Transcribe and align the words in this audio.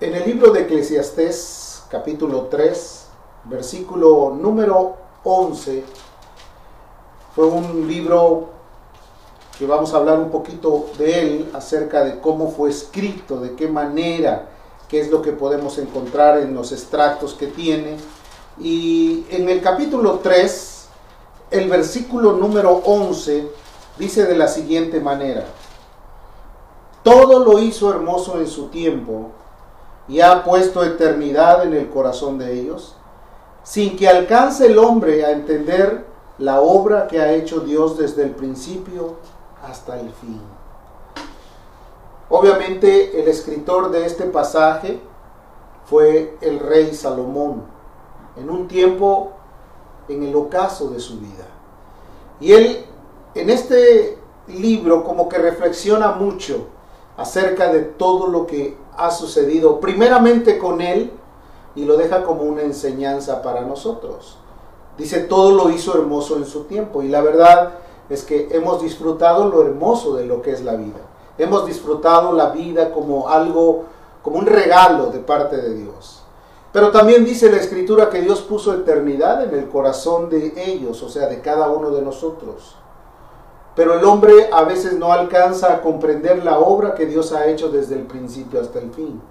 En 0.00 0.14
el 0.14 0.26
libro 0.26 0.52
de 0.52 0.60
Eclesiastés, 0.60 1.82
capítulo 1.90 2.42
3, 2.42 3.06
versículo 3.46 4.32
número 4.40 4.94
11, 5.24 5.82
fue 7.34 7.46
un 7.46 7.88
libro 7.88 8.46
que 9.58 9.66
vamos 9.66 9.92
a 9.92 9.96
hablar 9.96 10.20
un 10.20 10.30
poquito 10.30 10.86
de 10.98 11.20
él, 11.20 11.50
acerca 11.52 12.04
de 12.04 12.20
cómo 12.20 12.52
fue 12.52 12.70
escrito, 12.70 13.40
de 13.40 13.56
qué 13.56 13.66
manera, 13.66 14.48
qué 14.88 15.00
es 15.00 15.10
lo 15.10 15.20
que 15.20 15.32
podemos 15.32 15.78
encontrar 15.78 16.38
en 16.38 16.54
los 16.54 16.70
extractos 16.70 17.34
que 17.34 17.48
tiene. 17.48 17.96
Y 18.60 19.26
en 19.30 19.48
el 19.48 19.60
capítulo 19.60 20.20
3, 20.20 20.86
el 21.50 21.68
versículo 21.68 22.34
número 22.34 22.82
11 22.84 23.48
dice 23.98 24.26
de 24.26 24.36
la 24.36 24.46
siguiente 24.46 25.00
manera, 25.00 25.44
todo 27.02 27.44
lo 27.44 27.58
hizo 27.58 27.90
hermoso 27.90 28.38
en 28.38 28.46
su 28.46 28.68
tiempo 28.68 29.32
y 30.08 30.20
ha 30.20 30.42
puesto 30.42 30.82
eternidad 30.82 31.64
en 31.64 31.74
el 31.74 31.90
corazón 31.90 32.38
de 32.38 32.60
ellos, 32.60 32.96
sin 33.62 33.96
que 33.96 34.08
alcance 34.08 34.66
el 34.66 34.78
hombre 34.78 35.24
a 35.24 35.32
entender 35.32 36.06
la 36.38 36.60
obra 36.60 37.06
que 37.06 37.20
ha 37.20 37.32
hecho 37.32 37.60
Dios 37.60 37.98
desde 37.98 38.22
el 38.22 38.30
principio 38.30 39.16
hasta 39.62 40.00
el 40.00 40.10
fin. 40.12 40.40
Obviamente 42.30 43.20
el 43.20 43.28
escritor 43.28 43.90
de 43.90 44.06
este 44.06 44.24
pasaje 44.24 45.00
fue 45.84 46.36
el 46.40 46.60
rey 46.60 46.94
Salomón, 46.94 47.64
en 48.36 48.50
un 48.50 48.68
tiempo 48.68 49.32
en 50.08 50.22
el 50.22 50.34
ocaso 50.36 50.88
de 50.90 51.00
su 51.00 51.18
vida. 51.18 51.46
Y 52.40 52.52
él 52.52 52.84
en 53.34 53.50
este 53.50 54.18
libro 54.46 55.04
como 55.04 55.28
que 55.28 55.38
reflexiona 55.38 56.12
mucho 56.12 56.68
acerca 57.16 57.72
de 57.72 57.80
todo 57.80 58.28
lo 58.28 58.46
que 58.46 58.76
ha 58.98 59.10
sucedido, 59.10 59.80
primeramente 59.80 60.58
con 60.58 60.80
él, 60.80 61.12
y 61.74 61.84
lo 61.84 61.96
deja 61.96 62.24
como 62.24 62.42
una 62.42 62.62
enseñanza 62.62 63.40
para 63.40 63.62
nosotros. 63.62 64.36
Dice, 64.98 65.20
todo 65.20 65.52
lo 65.52 65.70
hizo 65.70 65.94
hermoso 65.94 66.36
en 66.36 66.44
su 66.44 66.64
tiempo, 66.64 67.02
y 67.02 67.08
la 67.08 67.20
verdad 67.20 67.74
es 68.10 68.24
que 68.24 68.48
hemos 68.50 68.82
disfrutado 68.82 69.48
lo 69.48 69.62
hermoso 69.62 70.14
de 70.16 70.26
lo 70.26 70.42
que 70.42 70.50
es 70.50 70.64
la 70.64 70.74
vida. 70.74 70.98
Hemos 71.38 71.66
disfrutado 71.66 72.32
la 72.32 72.50
vida 72.50 72.92
como 72.92 73.28
algo, 73.28 73.84
como 74.22 74.38
un 74.38 74.46
regalo 74.46 75.06
de 75.06 75.20
parte 75.20 75.56
de 75.56 75.74
Dios. 75.74 76.22
Pero 76.72 76.90
también 76.90 77.24
dice 77.24 77.50
la 77.50 77.58
escritura 77.58 78.10
que 78.10 78.20
Dios 78.20 78.40
puso 78.40 78.74
eternidad 78.74 79.44
en 79.44 79.58
el 79.58 79.68
corazón 79.68 80.28
de 80.28 80.52
ellos, 80.56 81.02
o 81.02 81.08
sea, 81.08 81.28
de 81.28 81.40
cada 81.40 81.68
uno 81.70 81.90
de 81.90 82.02
nosotros. 82.02 82.74
Pero 83.78 83.94
el 83.94 84.04
hombre 84.04 84.50
a 84.52 84.64
veces 84.64 84.98
no 84.98 85.12
alcanza 85.12 85.72
a 85.72 85.82
comprender 85.82 86.44
la 86.44 86.58
obra 86.58 86.96
que 86.96 87.06
Dios 87.06 87.32
ha 87.32 87.46
hecho 87.46 87.68
desde 87.68 87.94
el 87.94 88.08
principio 88.08 88.60
hasta 88.60 88.80
el 88.80 88.90
fin. 88.90 89.22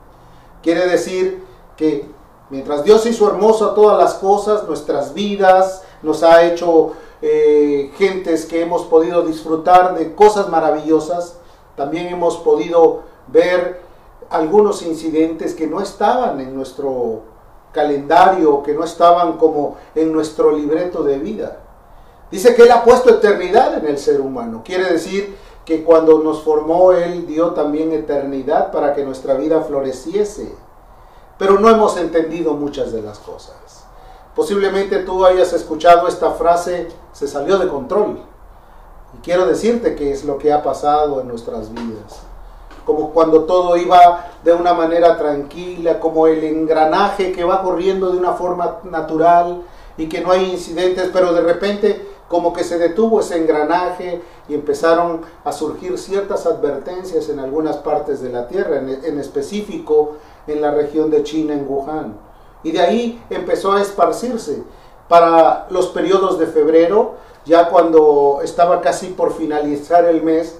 Quiere 0.63 0.87
decir 0.87 1.43
que 1.75 2.09
mientras 2.49 2.85
Dios 2.85 3.05
hizo 3.07 3.27
hermoso 3.27 3.65
a 3.65 3.75
todas 3.75 3.97
las 3.97 4.13
cosas, 4.13 4.65
nuestras 4.65 5.13
vidas, 5.13 5.83
nos 6.01 6.23
ha 6.23 6.45
hecho 6.45 6.93
eh, 7.21 7.91
gentes 7.97 8.45
que 8.45 8.61
hemos 8.61 8.83
podido 8.83 9.23
disfrutar 9.23 9.97
de 9.97 10.15
cosas 10.15 10.47
maravillosas, 10.47 11.35
también 11.75 12.07
hemos 12.07 12.37
podido 12.37 13.01
ver 13.27 13.81
algunos 14.29 14.81
incidentes 14.81 15.55
que 15.55 15.67
no 15.67 15.81
estaban 15.81 16.39
en 16.39 16.55
nuestro 16.55 17.23
calendario, 17.73 18.63
que 18.63 18.73
no 18.73 18.85
estaban 18.85 19.33
como 19.33 19.75
en 19.93 20.13
nuestro 20.13 20.53
libreto 20.53 21.03
de 21.03 21.19
vida. 21.19 21.66
Dice 22.29 22.55
que 22.55 22.63
Él 22.63 22.71
ha 22.71 22.83
puesto 22.83 23.09
eternidad 23.09 23.77
en 23.77 23.87
el 23.87 23.97
ser 23.97 24.21
humano. 24.21 24.61
Quiere 24.65 24.91
decir 24.91 25.37
que 25.65 25.83
cuando 25.83 26.19
nos 26.19 26.43
formó 26.43 26.91
Él 26.91 27.25
dio 27.27 27.51
también 27.51 27.91
eternidad 27.91 28.71
para 28.71 28.93
que 28.93 29.03
nuestra 29.03 29.35
vida 29.35 29.61
floreciese. 29.61 30.53
Pero 31.37 31.59
no 31.59 31.69
hemos 31.69 31.97
entendido 31.97 32.53
muchas 32.53 32.91
de 32.91 33.01
las 33.01 33.19
cosas. 33.19 33.85
Posiblemente 34.35 34.99
tú 34.99 35.25
hayas 35.25 35.51
escuchado 35.53 36.07
esta 36.07 36.31
frase, 36.31 36.89
se 37.11 37.27
salió 37.27 37.57
de 37.57 37.67
control. 37.67 38.19
Y 39.13 39.17
quiero 39.23 39.45
decirte 39.45 39.95
que 39.95 40.11
es 40.11 40.25
lo 40.25 40.37
que 40.37 40.51
ha 40.51 40.61
pasado 40.61 41.21
en 41.21 41.27
nuestras 41.27 41.73
vidas. 41.73 42.21
Como 42.85 43.11
cuando 43.11 43.45
todo 43.45 43.75
iba 43.77 44.25
de 44.43 44.53
una 44.53 44.73
manera 44.73 45.17
tranquila, 45.17 45.99
como 45.99 46.27
el 46.27 46.43
engranaje 46.43 47.31
que 47.31 47.43
va 47.43 47.63
corriendo 47.63 48.11
de 48.11 48.17
una 48.17 48.33
forma 48.33 48.77
natural 48.83 49.63
y 49.97 50.07
que 50.07 50.21
no 50.21 50.31
hay 50.31 50.51
incidentes, 50.51 51.09
pero 51.11 51.33
de 51.33 51.41
repente 51.41 52.16
como 52.27 52.53
que 52.53 52.63
se 52.63 52.77
detuvo 52.77 53.21
ese 53.21 53.37
engranaje 53.37 54.21
y 54.49 54.53
empezaron 54.53 55.21
a 55.43 55.51
surgir 55.51 55.97
ciertas 55.97 56.45
advertencias 56.45 57.29
en 57.29 57.39
algunas 57.39 57.77
partes 57.77 58.21
de 58.21 58.29
la 58.29 58.47
Tierra, 58.47 58.77
en, 58.77 59.19
específico 59.19 60.17
en 60.45 60.61
la 60.61 60.71
región 60.71 61.09
de 61.09 61.23
China, 61.23 61.53
en 61.53 61.65
Wuhan. 61.67 62.17
Y 62.63 62.71
de 62.71 62.81
ahí 62.81 63.23
empezó 63.29 63.73
a 63.73 63.81
esparcirse. 63.81 64.63
Para 65.07 65.67
los 65.69 65.87
periodos 65.87 66.37
de 66.37 66.47
febrero, 66.47 67.15
ya 67.45 67.69
cuando 67.69 68.39
estaba 68.43 68.81
casi 68.81 69.07
por 69.07 69.33
finalizar 69.33 70.03
el 70.03 70.21
mes, 70.21 70.59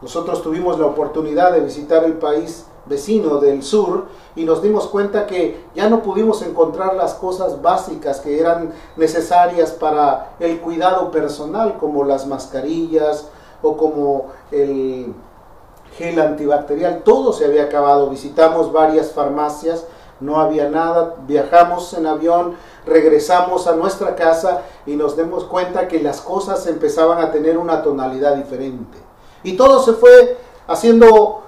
nosotros 0.00 0.42
tuvimos 0.42 0.78
la 0.78 0.86
oportunidad 0.86 1.52
de 1.52 1.60
visitar 1.60 2.04
el 2.04 2.14
país 2.14 2.64
vecino 2.86 3.38
del 3.38 3.62
sur 3.62 4.06
y 4.36 4.44
nos 4.44 4.62
dimos 4.62 4.86
cuenta 4.86 5.26
que 5.26 5.64
ya 5.74 5.88
no 5.88 6.02
pudimos 6.02 6.42
encontrar 6.42 6.94
las 6.94 7.14
cosas 7.14 7.60
básicas 7.60 8.20
que 8.20 8.40
eran 8.40 8.72
necesarias 8.96 9.72
para 9.72 10.34
el 10.40 10.60
cuidado 10.60 11.10
personal, 11.10 11.78
como 11.78 12.04
las 12.04 12.26
mascarillas 12.26 13.28
o 13.62 13.76
como 13.76 14.26
el 14.50 15.14
gel 15.96 16.20
antibacterial. 16.20 17.02
Todo 17.04 17.32
se 17.32 17.44
había 17.44 17.64
acabado. 17.64 18.08
Visitamos 18.08 18.72
varias 18.72 19.12
farmacias, 19.12 19.84
no 20.20 20.40
había 20.40 20.68
nada. 20.68 21.16
Viajamos 21.26 21.92
en 21.94 22.06
avión, 22.06 22.54
regresamos 22.86 23.66
a 23.66 23.74
nuestra 23.74 24.14
casa 24.14 24.62
y 24.86 24.96
nos 24.96 25.16
dimos 25.16 25.44
cuenta 25.44 25.88
que 25.88 26.00
las 26.00 26.20
cosas 26.20 26.66
empezaban 26.66 27.18
a 27.18 27.32
tener 27.32 27.58
una 27.58 27.82
tonalidad 27.82 28.36
diferente. 28.36 28.98
Y 29.42 29.56
todo 29.56 29.82
se 29.82 29.94
fue 29.94 30.38
haciendo 30.66 31.39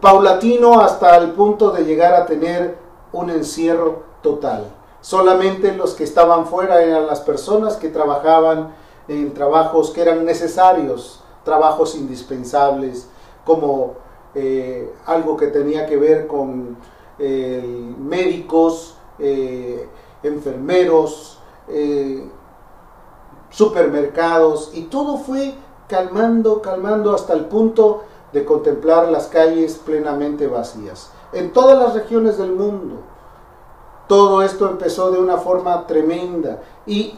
paulatino 0.00 0.80
hasta 0.80 1.16
el 1.16 1.32
punto 1.32 1.70
de 1.70 1.84
llegar 1.84 2.14
a 2.14 2.26
tener 2.26 2.76
un 3.12 3.30
encierro 3.30 4.02
total. 4.22 4.64
Solamente 5.00 5.72
los 5.72 5.94
que 5.94 6.04
estaban 6.04 6.46
fuera 6.46 6.82
eran 6.82 7.06
las 7.06 7.20
personas 7.20 7.76
que 7.76 7.88
trabajaban 7.88 8.74
en 9.08 9.32
trabajos 9.32 9.90
que 9.90 10.02
eran 10.02 10.24
necesarios, 10.24 11.22
trabajos 11.44 11.94
indispensables, 11.94 13.08
como 13.44 13.94
eh, 14.34 14.92
algo 15.06 15.36
que 15.36 15.48
tenía 15.48 15.86
que 15.86 15.96
ver 15.96 16.26
con 16.26 16.76
eh, 17.18 17.94
médicos, 17.98 18.96
eh, 19.18 19.88
enfermeros, 20.22 21.38
supermercados, 23.50 24.72
y 24.74 24.82
todo 24.82 25.16
fue 25.18 25.54
calmando, 25.88 26.60
calmando 26.60 27.14
hasta 27.14 27.32
el 27.32 27.44
punto 27.46 28.02
de 28.32 28.44
contemplar 28.44 29.08
las 29.08 29.26
calles 29.26 29.74
plenamente 29.74 30.46
vacías. 30.46 31.10
En 31.32 31.52
todas 31.52 31.78
las 31.78 31.94
regiones 31.94 32.38
del 32.38 32.52
mundo, 32.52 32.96
todo 34.08 34.42
esto 34.42 34.68
empezó 34.68 35.10
de 35.10 35.18
una 35.20 35.36
forma 35.36 35.86
tremenda 35.86 36.60
y 36.86 37.16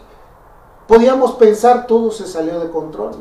podíamos 0.87 1.33
pensar 1.33 1.87
todo 1.87 2.11
se 2.11 2.27
salió 2.27 2.61
de 2.61 2.71
control. 2.71 3.13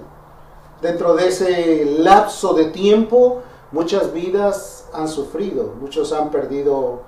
Dentro 0.81 1.13
de 1.15 1.27
ese 1.27 1.85
lapso 1.99 2.53
de 2.53 2.65
tiempo, 2.65 3.41
muchas 3.71 4.11
vidas 4.11 4.89
han 4.93 5.07
sufrido, 5.07 5.73
muchos 5.79 6.11
han 6.11 6.31
perdido 6.31 7.01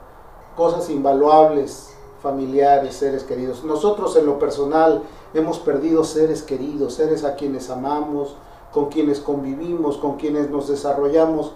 cosas 0.55 0.89
invaluables, 0.89 1.93
familiares, 2.22 2.95
seres 2.95 3.23
queridos. 3.23 3.63
Nosotros 3.63 4.16
en 4.16 4.25
lo 4.25 4.39
personal 4.39 5.03
hemos 5.33 5.59
perdido 5.59 6.03
seres 6.03 6.43
queridos, 6.43 6.93
seres 6.93 7.25
a 7.25 7.35
quienes 7.35 7.69
amamos, 7.69 8.35
con 8.73 8.88
quienes 8.88 9.19
convivimos, 9.19 9.97
con 9.97 10.17
quienes 10.17 10.50
nos 10.50 10.67
desarrollamos, 10.67 11.53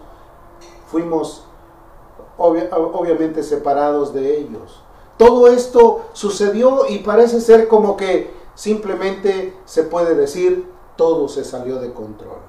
fuimos 0.91 1.43
obviamente 2.37 3.43
separados 3.43 4.13
de 4.13 4.37
ellos. 4.39 4.81
Todo 5.17 5.47
esto 5.47 6.01
sucedió 6.13 6.87
y 6.87 6.99
parece 6.99 7.41
ser 7.41 7.67
como 7.67 7.97
que 7.97 8.31
simplemente 8.53 9.57
se 9.65 9.83
puede 9.83 10.15
decir 10.15 10.69
todo 10.95 11.27
se 11.27 11.43
salió 11.43 11.79
de 11.79 11.93
control. 11.93 12.39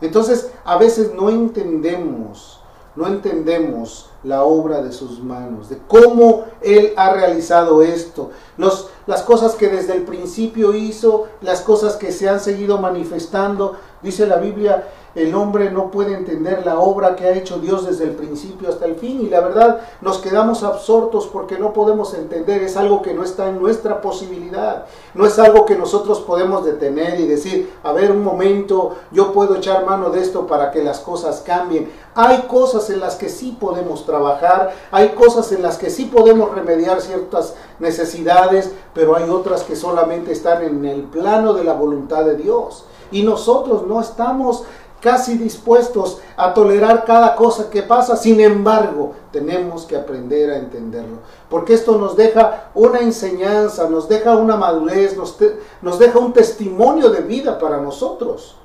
Entonces 0.00 0.50
a 0.64 0.76
veces 0.76 1.14
no 1.14 1.30
entendemos 1.30 2.60
no 2.96 3.06
entendemos 3.08 4.10
la 4.24 4.44
obra 4.44 4.82
de 4.82 4.92
sus 4.92 5.22
manos, 5.22 5.68
de 5.68 5.78
cómo 5.86 6.46
Él 6.62 6.92
ha 6.96 7.12
realizado 7.12 7.82
esto, 7.82 8.30
los, 8.56 8.88
las 9.06 9.22
cosas 9.22 9.54
que 9.54 9.68
desde 9.68 9.94
el 9.94 10.02
principio 10.02 10.74
hizo, 10.74 11.26
las 11.42 11.60
cosas 11.60 11.96
que 11.96 12.10
se 12.10 12.28
han 12.28 12.40
seguido 12.40 12.78
manifestando. 12.78 13.76
Dice 14.02 14.26
la 14.26 14.36
Biblia 14.36 14.88
el 15.14 15.34
hombre 15.34 15.70
no 15.70 15.90
puede 15.90 16.14
entender 16.14 16.64
la 16.64 16.78
obra 16.78 17.16
que 17.16 17.26
ha 17.26 17.36
hecho 17.36 17.58
Dios 17.58 17.86
desde 17.86 18.04
el 18.04 18.10
principio 18.10 18.68
hasta 18.68 18.86
el 18.86 18.96
fin 18.96 19.20
y 19.20 19.28
la 19.28 19.40
verdad 19.40 19.80
nos 20.00 20.18
quedamos 20.18 20.62
absortos 20.62 21.26
porque 21.26 21.58
no 21.58 21.72
podemos 21.72 22.14
entender, 22.14 22.62
es 22.62 22.76
algo 22.76 23.02
que 23.02 23.14
no 23.14 23.22
está 23.22 23.48
en 23.48 23.60
nuestra 23.60 24.00
posibilidad, 24.00 24.86
no 25.14 25.26
es 25.26 25.38
algo 25.38 25.64
que 25.66 25.76
nosotros 25.76 26.20
podemos 26.20 26.64
detener 26.64 27.20
y 27.20 27.26
decir, 27.26 27.72
a 27.82 27.92
ver 27.92 28.10
un 28.10 28.22
momento, 28.24 28.96
yo 29.10 29.32
puedo 29.32 29.56
echar 29.56 29.84
mano 29.84 30.10
de 30.10 30.20
esto 30.20 30.46
para 30.46 30.70
que 30.70 30.82
las 30.82 31.00
cosas 31.00 31.42
cambien. 31.44 31.90
Hay 32.14 32.42
cosas 32.42 32.90
en 32.90 33.00
las 33.00 33.16
que 33.16 33.28
sí 33.28 33.56
podemos 33.58 34.06
trabajar, 34.06 34.72
hay 34.90 35.10
cosas 35.10 35.50
en 35.52 35.62
las 35.62 35.78
que 35.78 35.90
sí 35.90 36.06
podemos 36.06 36.54
remediar 36.54 37.00
ciertas 37.00 37.54
necesidades, 37.78 38.72
pero 38.92 39.16
hay 39.16 39.28
otras 39.28 39.62
que 39.62 39.76
solamente 39.76 40.32
están 40.32 40.62
en 40.62 40.84
el 40.84 41.02
plano 41.02 41.54
de 41.54 41.64
la 41.64 41.74
voluntad 41.74 42.24
de 42.24 42.36
Dios. 42.36 42.84
Y 43.10 43.22
nosotros 43.22 43.86
no 43.86 44.00
estamos 44.00 44.64
casi 45.04 45.36
dispuestos 45.36 46.22
a 46.34 46.54
tolerar 46.54 47.04
cada 47.04 47.36
cosa 47.36 47.68
que 47.68 47.82
pasa, 47.82 48.16
sin 48.16 48.40
embargo, 48.40 49.12
tenemos 49.32 49.84
que 49.84 49.98
aprender 49.98 50.50
a 50.50 50.56
entenderlo, 50.56 51.18
porque 51.50 51.74
esto 51.74 51.98
nos 51.98 52.16
deja 52.16 52.70
una 52.74 53.00
enseñanza, 53.00 53.86
nos 53.90 54.08
deja 54.08 54.34
una 54.34 54.56
madurez, 54.56 55.14
nos, 55.14 55.36
nos 55.82 55.98
deja 55.98 56.18
un 56.18 56.32
testimonio 56.32 57.10
de 57.10 57.20
vida 57.20 57.58
para 57.58 57.82
nosotros. 57.82 58.56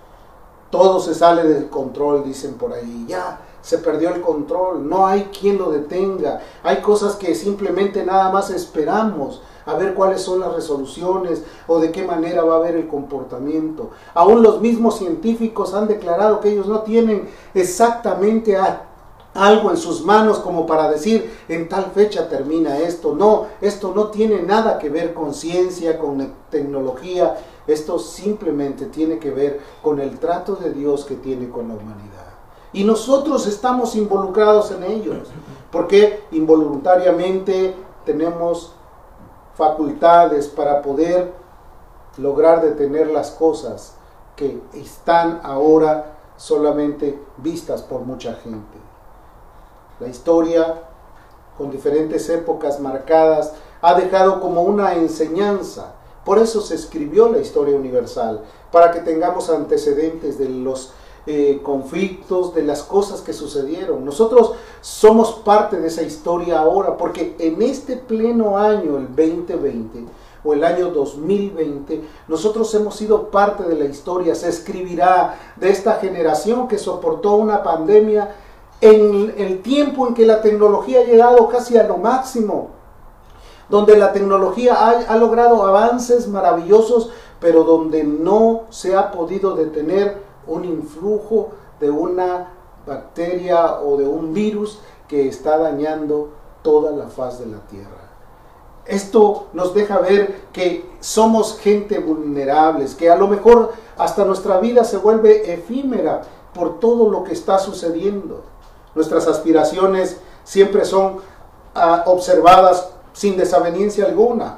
Todo 0.69 1.01
se 1.01 1.13
sale 1.13 1.43
del 1.43 1.69
control, 1.69 2.23
dicen 2.23 2.53
por 2.53 2.71
ahí, 2.71 3.05
ya 3.05 3.41
se 3.61 3.79
perdió 3.79 4.15
el 4.15 4.21
control, 4.21 4.87
no 4.87 5.07
hay 5.07 5.23
quien 5.37 5.57
lo 5.57 5.71
detenga, 5.71 6.39
hay 6.63 6.77
cosas 6.77 7.17
que 7.17 7.35
simplemente 7.35 8.05
nada 8.05 8.31
más 8.31 8.49
esperamos 8.49 9.41
a 9.65 9.75
ver 9.75 9.93
cuáles 9.93 10.21
son 10.21 10.39
las 10.39 10.53
resoluciones 10.53 11.43
o 11.67 11.79
de 11.79 11.91
qué 11.91 12.03
manera 12.03 12.43
va 12.43 12.55
a 12.55 12.57
haber 12.57 12.75
el 12.75 12.87
comportamiento. 12.87 13.91
Aún 14.13 14.41
los 14.43 14.61
mismos 14.61 14.97
científicos 14.97 15.73
han 15.73 15.87
declarado 15.87 16.39
que 16.39 16.49
ellos 16.49 16.67
no 16.67 16.81
tienen 16.81 17.29
exactamente 17.53 18.57
algo 19.33 19.69
en 19.71 19.77
sus 19.77 20.03
manos 20.03 20.39
como 20.39 20.65
para 20.65 20.89
decir 20.89 21.31
en 21.47 21.69
tal 21.69 21.91
fecha 21.93 22.27
termina 22.27 22.79
esto. 22.79 23.15
No, 23.15 23.47
esto 23.61 23.93
no 23.95 24.07
tiene 24.07 24.41
nada 24.41 24.79
que 24.79 24.89
ver 24.89 25.13
con 25.13 25.33
ciencia, 25.33 25.99
con 25.99 26.33
tecnología. 26.49 27.37
Esto 27.67 27.99
simplemente 27.99 28.85
tiene 28.85 29.19
que 29.19 29.31
ver 29.31 29.59
con 29.81 29.99
el 29.99 30.17
trato 30.19 30.55
de 30.55 30.71
Dios 30.71 31.05
que 31.05 31.15
tiene 31.15 31.49
con 31.49 31.67
la 31.67 31.75
humanidad. 31.75 32.29
Y 32.73 32.83
nosotros 32.83 33.47
estamos 33.47 33.95
involucrados 33.95 34.71
en 34.71 34.83
ellos, 34.83 35.27
porque 35.71 36.23
involuntariamente 36.31 37.73
tenemos 38.05 38.73
facultades 39.59 40.47
para 40.47 40.81
poder 40.81 41.31
lograr 42.17 42.61
detener 42.61 43.07
las 43.07 43.29
cosas 43.31 43.93
que 44.35 44.59
están 44.73 45.41
ahora 45.43 46.15
solamente 46.37 47.21
vistas 47.37 47.81
por 47.81 48.01
mucha 48.01 48.35
gente. 48.35 48.77
La 49.99 50.07
historia, 50.07 50.81
con 51.57 51.69
diferentes 51.69 52.29
épocas 52.29 52.79
marcadas, 52.79 53.53
ha 53.81 53.93
dejado 53.95 54.39
como 54.39 54.61
una 54.61 54.95
enseñanza. 54.95 55.91
Por 56.23 56.39
eso 56.39 56.61
se 56.61 56.75
escribió 56.75 57.29
la 57.29 57.39
historia 57.39 57.75
universal, 57.75 58.45
para 58.71 58.91
que 58.91 59.01
tengamos 59.01 59.49
antecedentes 59.49 60.37
de 60.37 60.47
los 60.47 60.93
eh, 61.31 61.61
conflictos, 61.61 62.55
de 62.55 62.63
las 62.63 62.81
cosas 62.81 63.21
que 63.21 63.33
sucedieron. 63.33 64.03
Nosotros 64.03 64.53
somos 64.81 65.33
parte 65.45 65.79
de 65.79 65.87
esa 65.87 66.01
historia 66.01 66.59
ahora, 66.59 66.97
porque 66.97 67.35
en 67.37 67.61
este 67.61 67.97
pleno 67.97 68.57
año, 68.57 68.97
el 68.97 69.09
2020, 69.09 70.05
o 70.43 70.53
el 70.53 70.63
año 70.63 70.89
2020, 70.89 72.01
nosotros 72.27 72.73
hemos 72.73 72.95
sido 72.95 73.29
parte 73.29 73.61
de 73.61 73.75
la 73.75 73.85
historia. 73.85 74.33
Se 74.33 74.49
escribirá 74.49 75.37
de 75.55 75.69
esta 75.69 75.97
generación 75.97 76.67
que 76.67 76.79
soportó 76.79 77.35
una 77.35 77.61
pandemia 77.61 78.35
en 78.81 79.35
el 79.37 79.61
tiempo 79.61 80.07
en 80.07 80.15
que 80.15 80.25
la 80.25 80.41
tecnología 80.41 81.01
ha 81.01 81.03
llegado 81.03 81.47
casi 81.47 81.77
a 81.77 81.83
lo 81.83 81.97
máximo, 81.97 82.69
donde 83.69 83.95
la 83.97 84.13
tecnología 84.13 84.73
ha, 84.73 85.13
ha 85.13 85.15
logrado 85.15 85.61
avances 85.61 86.27
maravillosos, 86.27 87.11
pero 87.39 87.63
donde 87.65 88.03
no 88.03 88.63
se 88.71 88.95
ha 88.95 89.11
podido 89.11 89.53
detener 89.53 90.28
un 90.49 90.65
influjo 90.65 91.49
de 91.79 91.89
una 91.89 92.53
bacteria 92.85 93.79
o 93.79 93.97
de 93.97 94.07
un 94.07 94.33
virus 94.33 94.79
que 95.07 95.27
está 95.27 95.57
dañando 95.57 96.29
toda 96.61 96.91
la 96.91 97.07
faz 97.07 97.39
de 97.39 97.45
la 97.47 97.59
tierra. 97.67 98.09
Esto 98.85 99.47
nos 99.53 99.73
deja 99.73 99.99
ver 99.99 100.47
que 100.51 100.89
somos 100.99 101.59
gente 101.59 101.99
vulnerables, 101.99 102.95
que 102.95 103.09
a 103.09 103.15
lo 103.15 103.27
mejor 103.27 103.73
hasta 103.97 104.25
nuestra 104.25 104.59
vida 104.59 104.83
se 104.83 104.97
vuelve 104.97 105.53
efímera 105.53 106.21
por 106.53 106.79
todo 106.79 107.09
lo 107.09 107.23
que 107.23 107.33
está 107.33 107.59
sucediendo. 107.59 108.43
Nuestras 108.95 109.27
aspiraciones 109.27 110.17
siempre 110.43 110.85
son 110.85 111.17
ah, 111.75 112.03
observadas 112.07 112.89
sin 113.13 113.37
desaveniencia 113.37 114.05
alguna. 114.05 114.57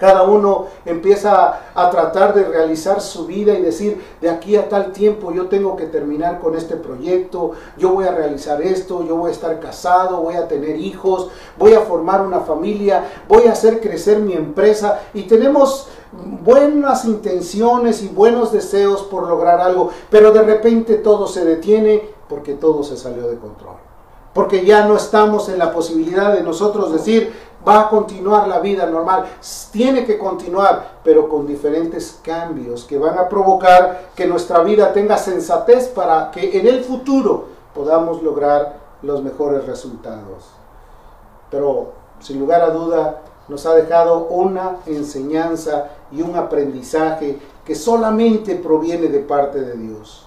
Cada 0.00 0.22
uno 0.22 0.68
empieza 0.86 1.60
a 1.74 1.90
tratar 1.90 2.32
de 2.32 2.44
realizar 2.44 3.02
su 3.02 3.26
vida 3.26 3.52
y 3.52 3.60
decir, 3.60 4.02
de 4.22 4.30
aquí 4.30 4.56
a 4.56 4.66
tal 4.66 4.92
tiempo 4.92 5.30
yo 5.30 5.48
tengo 5.48 5.76
que 5.76 5.84
terminar 5.84 6.40
con 6.40 6.56
este 6.56 6.76
proyecto, 6.76 7.52
yo 7.76 7.90
voy 7.90 8.06
a 8.06 8.12
realizar 8.12 8.62
esto, 8.62 9.04
yo 9.06 9.16
voy 9.16 9.28
a 9.28 9.34
estar 9.34 9.60
casado, 9.60 10.22
voy 10.22 10.36
a 10.36 10.48
tener 10.48 10.76
hijos, 10.76 11.28
voy 11.58 11.74
a 11.74 11.80
formar 11.80 12.22
una 12.22 12.40
familia, 12.40 13.04
voy 13.28 13.46
a 13.46 13.52
hacer 13.52 13.80
crecer 13.80 14.20
mi 14.20 14.32
empresa 14.32 15.00
y 15.12 15.24
tenemos 15.24 15.88
buenas 16.12 17.04
intenciones 17.04 18.02
y 18.02 18.08
buenos 18.08 18.52
deseos 18.52 19.02
por 19.02 19.28
lograr 19.28 19.60
algo, 19.60 19.90
pero 20.08 20.32
de 20.32 20.42
repente 20.42 20.94
todo 20.94 21.26
se 21.26 21.44
detiene 21.44 22.08
porque 22.26 22.54
todo 22.54 22.82
se 22.84 22.96
salió 22.96 23.28
de 23.28 23.36
control. 23.36 23.74
Porque 24.32 24.64
ya 24.64 24.86
no 24.86 24.96
estamos 24.96 25.48
en 25.48 25.58
la 25.58 25.72
posibilidad 25.72 26.32
de 26.32 26.42
nosotros 26.42 26.92
decir, 26.92 27.32
va 27.66 27.82
a 27.82 27.88
continuar 27.88 28.48
la 28.48 28.60
vida 28.60 28.86
normal, 28.86 29.26
tiene 29.70 30.04
que 30.04 30.18
continuar, 30.18 31.00
pero 31.04 31.28
con 31.28 31.46
diferentes 31.46 32.18
cambios 32.22 32.84
que 32.84 32.98
van 32.98 33.18
a 33.18 33.28
provocar 33.28 34.10
que 34.14 34.26
nuestra 34.26 34.60
vida 34.60 34.92
tenga 34.92 35.16
sensatez 35.16 35.88
para 35.88 36.30
que 36.30 36.58
en 36.58 36.66
el 36.66 36.84
futuro 36.84 37.46
podamos 37.74 38.22
lograr 38.22 38.76
los 39.02 39.22
mejores 39.22 39.66
resultados. 39.66 40.50
Pero 41.50 41.92
sin 42.20 42.38
lugar 42.38 42.62
a 42.62 42.70
duda 42.70 43.22
nos 43.48 43.66
ha 43.66 43.74
dejado 43.74 44.26
una 44.28 44.76
enseñanza 44.86 45.88
y 46.12 46.22
un 46.22 46.36
aprendizaje 46.36 47.38
que 47.64 47.74
solamente 47.74 48.54
proviene 48.56 49.08
de 49.08 49.20
parte 49.20 49.60
de 49.60 49.76
Dios. 49.76 50.26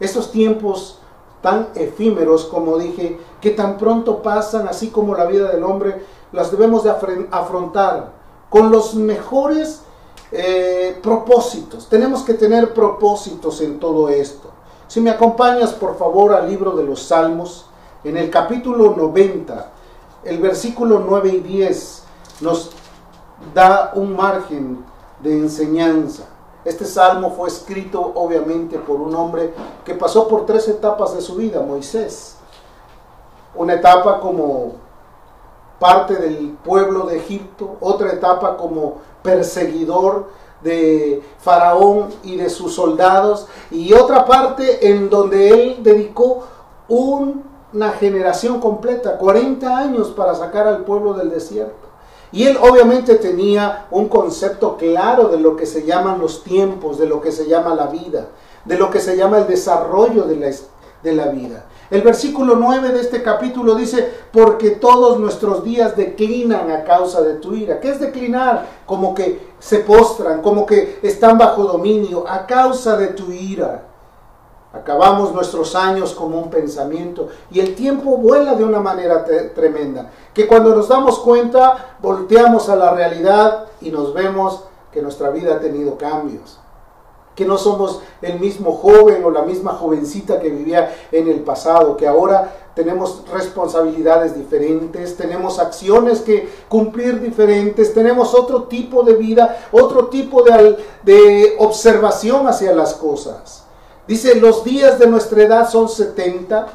Estos 0.00 0.32
tiempos 0.32 0.98
tan 1.42 1.68
efímeros, 1.74 2.46
como 2.46 2.78
dije, 2.78 3.18
que 3.40 3.50
tan 3.50 3.76
pronto 3.76 4.22
pasan, 4.22 4.68
así 4.68 4.88
como 4.88 5.14
la 5.14 5.26
vida 5.26 5.50
del 5.50 5.64
hombre, 5.64 6.02
las 6.32 6.50
debemos 6.50 6.84
de 6.84 6.90
afrontar 7.30 8.12
con 8.48 8.70
los 8.70 8.94
mejores 8.94 9.82
eh, 10.30 10.98
propósitos. 11.02 11.88
Tenemos 11.88 12.22
que 12.22 12.34
tener 12.34 12.72
propósitos 12.72 13.60
en 13.60 13.78
todo 13.78 14.08
esto. 14.08 14.50
Si 14.88 15.00
me 15.00 15.10
acompañas, 15.10 15.72
por 15.72 15.96
favor, 15.96 16.34
al 16.34 16.48
libro 16.48 16.72
de 16.72 16.84
los 16.84 17.02
Salmos, 17.02 17.66
en 18.04 18.16
el 18.16 18.30
capítulo 18.30 18.94
90, 18.96 19.70
el 20.24 20.38
versículo 20.38 21.04
9 21.06 21.28
y 21.28 21.40
10 21.40 22.02
nos 22.40 22.70
da 23.54 23.92
un 23.94 24.14
margen 24.14 24.84
de 25.22 25.32
enseñanza. 25.32 26.24
Este 26.64 26.84
salmo 26.84 27.30
fue 27.30 27.48
escrito 27.48 28.12
obviamente 28.14 28.78
por 28.78 29.00
un 29.00 29.14
hombre 29.14 29.52
que 29.84 29.94
pasó 29.94 30.28
por 30.28 30.46
tres 30.46 30.68
etapas 30.68 31.14
de 31.14 31.20
su 31.20 31.34
vida, 31.34 31.60
Moisés. 31.60 32.36
Una 33.54 33.74
etapa 33.74 34.20
como 34.20 34.74
parte 35.82 36.14
del 36.14 36.56
pueblo 36.64 37.06
de 37.06 37.16
Egipto, 37.16 37.76
otra 37.80 38.12
etapa 38.12 38.56
como 38.56 38.98
perseguidor 39.20 40.28
de 40.62 41.20
Faraón 41.40 42.10
y 42.22 42.36
de 42.36 42.48
sus 42.48 42.72
soldados, 42.72 43.48
y 43.72 43.92
otra 43.92 44.24
parte 44.24 44.88
en 44.88 45.10
donde 45.10 45.50
él 45.50 45.82
dedicó 45.82 46.44
una 46.88 47.90
generación 47.98 48.60
completa, 48.60 49.18
40 49.18 49.76
años 49.76 50.10
para 50.10 50.36
sacar 50.36 50.68
al 50.68 50.84
pueblo 50.84 51.14
del 51.14 51.30
desierto. 51.30 51.88
Y 52.30 52.44
él 52.44 52.56
obviamente 52.62 53.16
tenía 53.16 53.86
un 53.90 54.08
concepto 54.08 54.76
claro 54.76 55.28
de 55.28 55.38
lo 55.38 55.56
que 55.56 55.66
se 55.66 55.84
llaman 55.84 56.20
los 56.20 56.44
tiempos, 56.44 56.96
de 56.96 57.06
lo 57.06 57.20
que 57.20 57.32
se 57.32 57.48
llama 57.48 57.74
la 57.74 57.88
vida, 57.88 58.28
de 58.64 58.78
lo 58.78 58.88
que 58.88 59.00
se 59.00 59.16
llama 59.16 59.38
el 59.38 59.48
desarrollo 59.48 60.22
de 60.22 60.36
la, 60.36 60.50
de 61.02 61.12
la 61.12 61.26
vida. 61.26 61.64
El 61.92 62.00
versículo 62.00 62.56
9 62.56 62.88
de 62.88 63.00
este 63.02 63.22
capítulo 63.22 63.74
dice, 63.74 64.10
porque 64.32 64.70
todos 64.70 65.20
nuestros 65.20 65.62
días 65.62 65.94
declinan 65.94 66.70
a 66.70 66.84
causa 66.84 67.20
de 67.20 67.34
tu 67.34 67.54
ira. 67.54 67.80
¿Qué 67.80 67.90
es 67.90 68.00
declinar? 68.00 68.66
Como 68.86 69.14
que 69.14 69.52
se 69.58 69.80
postran, 69.80 70.40
como 70.40 70.64
que 70.64 71.00
están 71.02 71.36
bajo 71.36 71.64
dominio 71.64 72.24
a 72.26 72.46
causa 72.46 72.96
de 72.96 73.08
tu 73.08 73.30
ira. 73.30 73.82
Acabamos 74.72 75.34
nuestros 75.34 75.74
años 75.74 76.14
como 76.14 76.40
un 76.40 76.48
pensamiento 76.48 77.28
y 77.50 77.60
el 77.60 77.74
tiempo 77.74 78.16
vuela 78.16 78.54
de 78.54 78.64
una 78.64 78.80
manera 78.80 79.26
tremenda, 79.54 80.10
que 80.32 80.46
cuando 80.46 80.74
nos 80.74 80.88
damos 80.88 81.18
cuenta 81.18 81.96
volteamos 82.00 82.70
a 82.70 82.76
la 82.76 82.94
realidad 82.94 83.66
y 83.82 83.90
nos 83.90 84.14
vemos 84.14 84.64
que 84.90 85.02
nuestra 85.02 85.28
vida 85.28 85.56
ha 85.56 85.60
tenido 85.60 85.98
cambios. 85.98 86.61
Que 87.34 87.44
no 87.44 87.56
somos 87.58 88.00
el 88.20 88.38
mismo 88.38 88.72
joven 88.72 89.24
o 89.24 89.30
la 89.30 89.42
misma 89.42 89.72
jovencita 89.72 90.40
que 90.40 90.50
vivía 90.50 90.94
en 91.10 91.28
el 91.28 91.40
pasado, 91.40 91.96
que 91.96 92.06
ahora 92.06 92.54
tenemos 92.74 93.22
responsabilidades 93.32 94.36
diferentes, 94.36 95.16
tenemos 95.16 95.58
acciones 95.58 96.20
que 96.20 96.48
cumplir 96.68 97.20
diferentes, 97.20 97.92
tenemos 97.94 98.34
otro 98.34 98.64
tipo 98.64 99.02
de 99.02 99.14
vida, 99.14 99.66
otro 99.72 100.06
tipo 100.06 100.42
de, 100.42 100.76
de 101.02 101.56
observación 101.58 102.46
hacia 102.48 102.74
las 102.74 102.94
cosas. 102.94 103.64
Dice, 104.06 104.34
los 104.36 104.64
días 104.64 104.98
de 104.98 105.06
nuestra 105.06 105.42
edad 105.42 105.68
son 105.68 105.88
70 105.88 106.66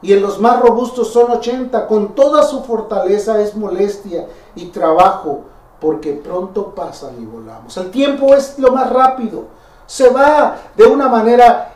y 0.00 0.12
en 0.12 0.22
los 0.22 0.40
más 0.40 0.60
robustos 0.60 1.08
son 1.08 1.30
80. 1.30 1.86
Con 1.86 2.14
toda 2.14 2.42
su 2.42 2.62
fortaleza 2.62 3.40
es 3.40 3.56
molestia 3.56 4.26
y 4.54 4.66
trabajo, 4.66 5.44
porque 5.80 6.12
pronto 6.12 6.74
pasan 6.74 7.20
y 7.20 7.26
volamos. 7.26 7.76
El 7.76 7.90
tiempo 7.90 8.34
es 8.34 8.58
lo 8.58 8.72
más 8.72 8.90
rápido. 8.90 9.57
Se 9.88 10.10
va 10.10 10.58
de 10.76 10.86
una 10.86 11.08
manera 11.08 11.72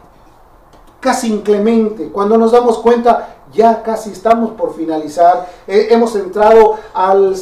casi 1.01 1.33
inclemente. 1.33 2.11
Cuando 2.13 2.37
nos 2.37 2.53
damos 2.53 2.79
cuenta, 2.79 3.37
ya 3.53 3.83
casi 3.83 4.13
estamos 4.13 4.53
por 4.53 4.75
finalizar. 4.75 5.49
hemos 5.67 6.15
entrado 6.15 6.77
al 6.93 7.35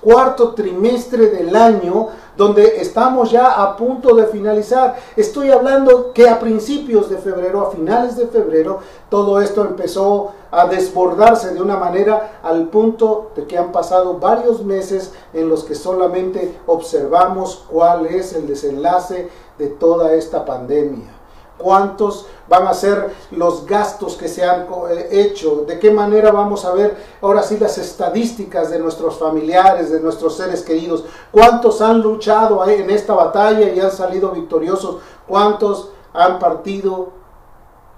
cuarto 0.00 0.54
trimestre 0.54 1.26
del 1.26 1.54
año 1.54 2.08
donde 2.36 2.80
estamos 2.80 3.30
ya 3.30 3.62
a 3.62 3.76
punto 3.76 4.14
de 4.14 4.26
finalizar. 4.26 4.96
Estoy 5.14 5.50
hablando 5.50 6.12
que 6.14 6.28
a 6.28 6.40
principios 6.40 7.10
de 7.10 7.18
febrero, 7.18 7.60
a 7.60 7.70
finales 7.70 8.16
de 8.16 8.28
febrero, 8.28 8.78
todo 9.10 9.40
esto 9.40 9.62
empezó 9.62 10.32
a 10.50 10.66
desbordarse 10.66 11.52
de 11.52 11.60
una 11.60 11.76
manera 11.76 12.40
al 12.42 12.68
punto 12.68 13.32
de 13.36 13.46
que 13.46 13.58
han 13.58 13.72
pasado 13.72 14.18
varios 14.18 14.64
meses 14.64 15.12
en 15.34 15.50
los 15.50 15.64
que 15.64 15.74
solamente 15.74 16.58
observamos 16.66 17.64
cuál 17.70 18.06
es 18.06 18.32
el 18.32 18.46
desenlace 18.46 19.28
de 19.60 19.68
toda 19.68 20.14
esta 20.14 20.44
pandemia 20.44 21.20
cuántos 21.60 22.26
van 22.48 22.66
a 22.66 22.74
ser 22.74 23.10
los 23.30 23.66
gastos 23.66 24.16
que 24.16 24.28
se 24.28 24.44
han 24.44 24.66
eh, 24.90 25.08
hecho, 25.12 25.64
de 25.66 25.78
qué 25.78 25.90
manera 25.90 26.32
vamos 26.32 26.64
a 26.64 26.72
ver 26.72 26.96
ahora 27.20 27.42
sí 27.42 27.58
las 27.58 27.78
estadísticas 27.78 28.70
de 28.70 28.78
nuestros 28.78 29.18
familiares, 29.18 29.90
de 29.90 30.00
nuestros 30.00 30.36
seres 30.36 30.62
queridos, 30.62 31.04
cuántos 31.30 31.80
han 31.80 32.00
luchado 32.00 32.66
en 32.66 32.90
esta 32.90 33.14
batalla 33.14 33.72
y 33.72 33.78
han 33.78 33.92
salido 33.92 34.30
victoriosos, 34.30 34.96
cuántos 35.28 35.90
han 36.12 36.38
partido 36.38 37.10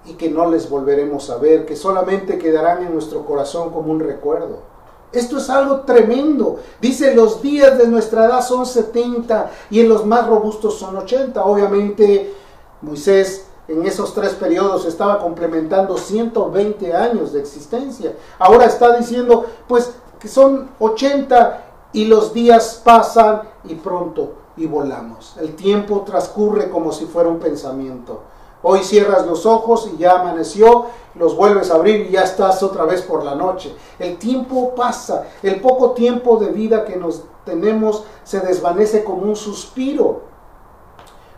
y 0.05 0.13
que 0.13 0.29
no 0.29 0.49
les 0.49 0.69
volveremos 0.69 1.29
a 1.29 1.37
ver, 1.37 1.65
que 1.65 1.75
solamente 1.75 2.37
quedarán 2.37 2.83
en 2.83 2.93
nuestro 2.93 3.25
corazón 3.25 3.71
como 3.71 3.91
un 3.91 4.01
recuerdo. 4.01 4.72
Esto 5.13 5.37
es 5.37 5.49
algo 5.49 5.81
tremendo. 5.81 6.59
Dice, 6.81 7.13
los 7.13 7.41
días 7.41 7.77
de 7.77 7.87
nuestra 7.87 8.25
edad 8.25 8.41
son 8.41 8.65
70 8.65 9.51
y 9.69 9.79
en 9.79 9.89
los 9.89 10.05
más 10.05 10.27
robustos 10.27 10.77
son 10.77 10.97
80. 10.97 11.43
Obviamente 11.43 12.33
Moisés 12.81 13.45
en 13.67 13.85
esos 13.85 14.13
tres 14.13 14.33
periodos 14.33 14.85
estaba 14.85 15.19
complementando 15.19 15.97
120 15.97 16.93
años 16.93 17.31
de 17.31 17.39
existencia. 17.39 18.13
Ahora 18.39 18.65
está 18.65 18.97
diciendo, 18.97 19.45
pues, 19.67 19.93
que 20.19 20.27
son 20.27 20.69
80 20.79 21.63
y 21.93 22.05
los 22.05 22.33
días 22.33 22.81
pasan 22.83 23.43
y 23.65 23.75
pronto 23.75 24.33
y 24.57 24.65
volamos. 24.65 25.35
El 25.39 25.55
tiempo 25.55 26.01
transcurre 26.01 26.69
como 26.69 26.91
si 26.91 27.05
fuera 27.05 27.29
un 27.29 27.39
pensamiento. 27.39 28.23
Hoy 28.65 28.79
cierras 28.79 29.27
los 29.27 29.45
ojos 29.45 29.89
y 29.93 29.97
ya 29.97 30.21
amaneció, 30.21 30.85
los 31.15 31.35
vuelves 31.35 31.69
a 31.69 31.75
abrir 31.75 32.07
y 32.07 32.11
ya 32.11 32.23
estás 32.23 32.63
otra 32.63 32.85
vez 32.85 33.01
por 33.01 33.23
la 33.23 33.35
noche. 33.35 33.75
El 33.99 34.17
tiempo 34.17 34.73
pasa, 34.73 35.27
el 35.43 35.59
poco 35.59 35.91
tiempo 35.91 36.37
de 36.37 36.47
vida 36.47 36.85
que 36.85 36.95
nos 36.95 37.23
tenemos 37.45 38.05
se 38.23 38.39
desvanece 38.39 39.03
como 39.03 39.23
un 39.23 39.35
suspiro. 39.35 40.21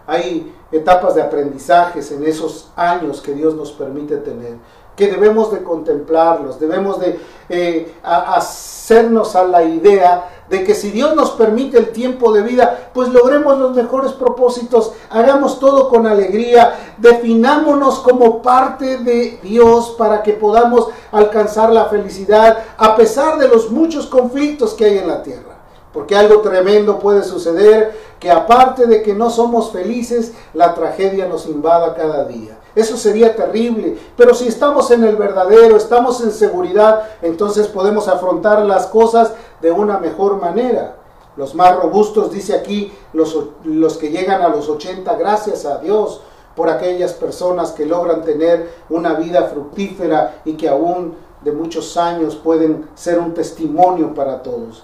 Hay 0.05 0.53
etapas 0.72 1.15
de 1.15 1.24
aprendizajes 1.24 2.12
en 2.12 2.24
esos 2.25 2.72
años 2.75 3.22
que 3.22 3.34
Dios 3.34 3.55
nos 3.55 3.72
permite 3.72 4.17
tener, 4.17 4.58
que 4.96 5.08
debemos 5.08 5.51
de 5.51 5.63
contemplarlos, 5.63 6.60
debemos 6.60 7.00
de 7.00 7.20
eh, 7.50 7.96
hacernos 8.03 9.36
a 9.36 9.44
la 9.46 9.63
idea 9.63 10.35
de 10.50 10.64
que 10.64 10.75
si 10.75 10.92
Dios 10.92 11.16
nos 11.16 11.32
permite 11.32 11.78
el 11.78 11.92
tiempo 11.92 12.32
de 12.32 12.44
vida, 12.44 12.90
pues 12.94 13.10
logremos 13.10 13.58
los 13.58 13.75
mejores 13.75 14.12
propósitos, 14.14 14.94
hagamos 15.10 15.60
todo 15.60 15.90
con 15.90 16.06
alegría, 16.06 16.96
definámonos 16.98 18.00
como 18.00 18.42
parte 18.42 18.98
de 18.98 19.40
Dios 19.42 19.96
para 19.98 20.22
que 20.22 20.34
podamos 20.34 20.90
alcanzar 21.12 21.72
la 21.72 21.86
felicidad 21.86 22.60
a 22.78 22.96
pesar 22.96 23.38
de 23.40 23.48
los 23.48 23.72
muchos 23.72 24.06
conflictos 24.06 24.74
que 24.74 24.86
hay 24.86 24.98
en 25.00 25.08
la 25.08 25.24
tierra. 25.24 25.56
Porque 25.94 26.16
algo 26.16 26.42
tremendo 26.42 27.00
puede 27.00 27.24
suceder 27.24 27.98
que 28.20 28.30
aparte 28.30 28.86
de 28.86 29.02
que 29.02 29.14
no 29.14 29.30
somos 29.30 29.72
felices, 29.72 30.34
la 30.54 30.74
tragedia 30.74 31.25
nos 31.28 31.46
invada 31.46 31.96
cada 31.96 32.25
día. 32.25 32.60
Eso 32.75 32.98
sería 32.98 33.36
terrible. 33.36 33.98
Pero 34.18 34.34
si 34.36 34.48
estamos 34.50 34.92
en 34.92 35.06
el 35.06 35.16
verdadero, 35.16 35.78
estamos 35.78 36.22
en 36.22 36.32
seguridad, 36.32 37.04
entonces 37.22 37.68
podemos 37.68 38.10
afrontar 38.10 38.66
las 38.66 38.88
cosas 38.88 39.32
de 39.65 39.72
una 39.72 39.98
mejor 39.98 40.39
manera. 40.39 40.98
Los 41.38 41.55
más 41.55 41.75
robustos, 41.75 42.31
dice 42.31 42.53
aquí, 42.53 42.93
los, 43.13 43.36
los 43.63 43.98
que 43.98 44.12
llegan 44.12 44.43
a 44.43 44.50
los 44.50 44.69
80, 44.69 45.12
gracias 45.15 45.65
a 45.65 45.79
Dios 45.79 46.22
por 46.55 46.69
aquellas 46.69 47.13
personas 47.13 47.72
que 47.72 47.88
logran 47.88 48.22
tener 48.22 48.69
una 48.91 49.15
vida 49.15 49.45
fructífera 49.45 50.43
y 50.45 50.53
que 50.53 50.69
aún 50.69 51.15
de 51.41 51.51
muchos 51.51 51.98
años 51.98 52.36
pueden 52.36 52.88
ser 52.93 53.17
un 53.17 53.34
testimonio 53.34 54.13
para 54.13 54.43
todos. 54.43 54.84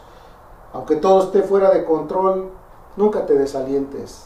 Aunque 0.74 0.96
todo 0.96 1.26
esté 1.26 1.44
fuera 1.44 1.70
de 1.70 1.86
control, 1.86 2.50
nunca 2.98 3.28
te 3.28 3.36
desalientes. 3.36 4.26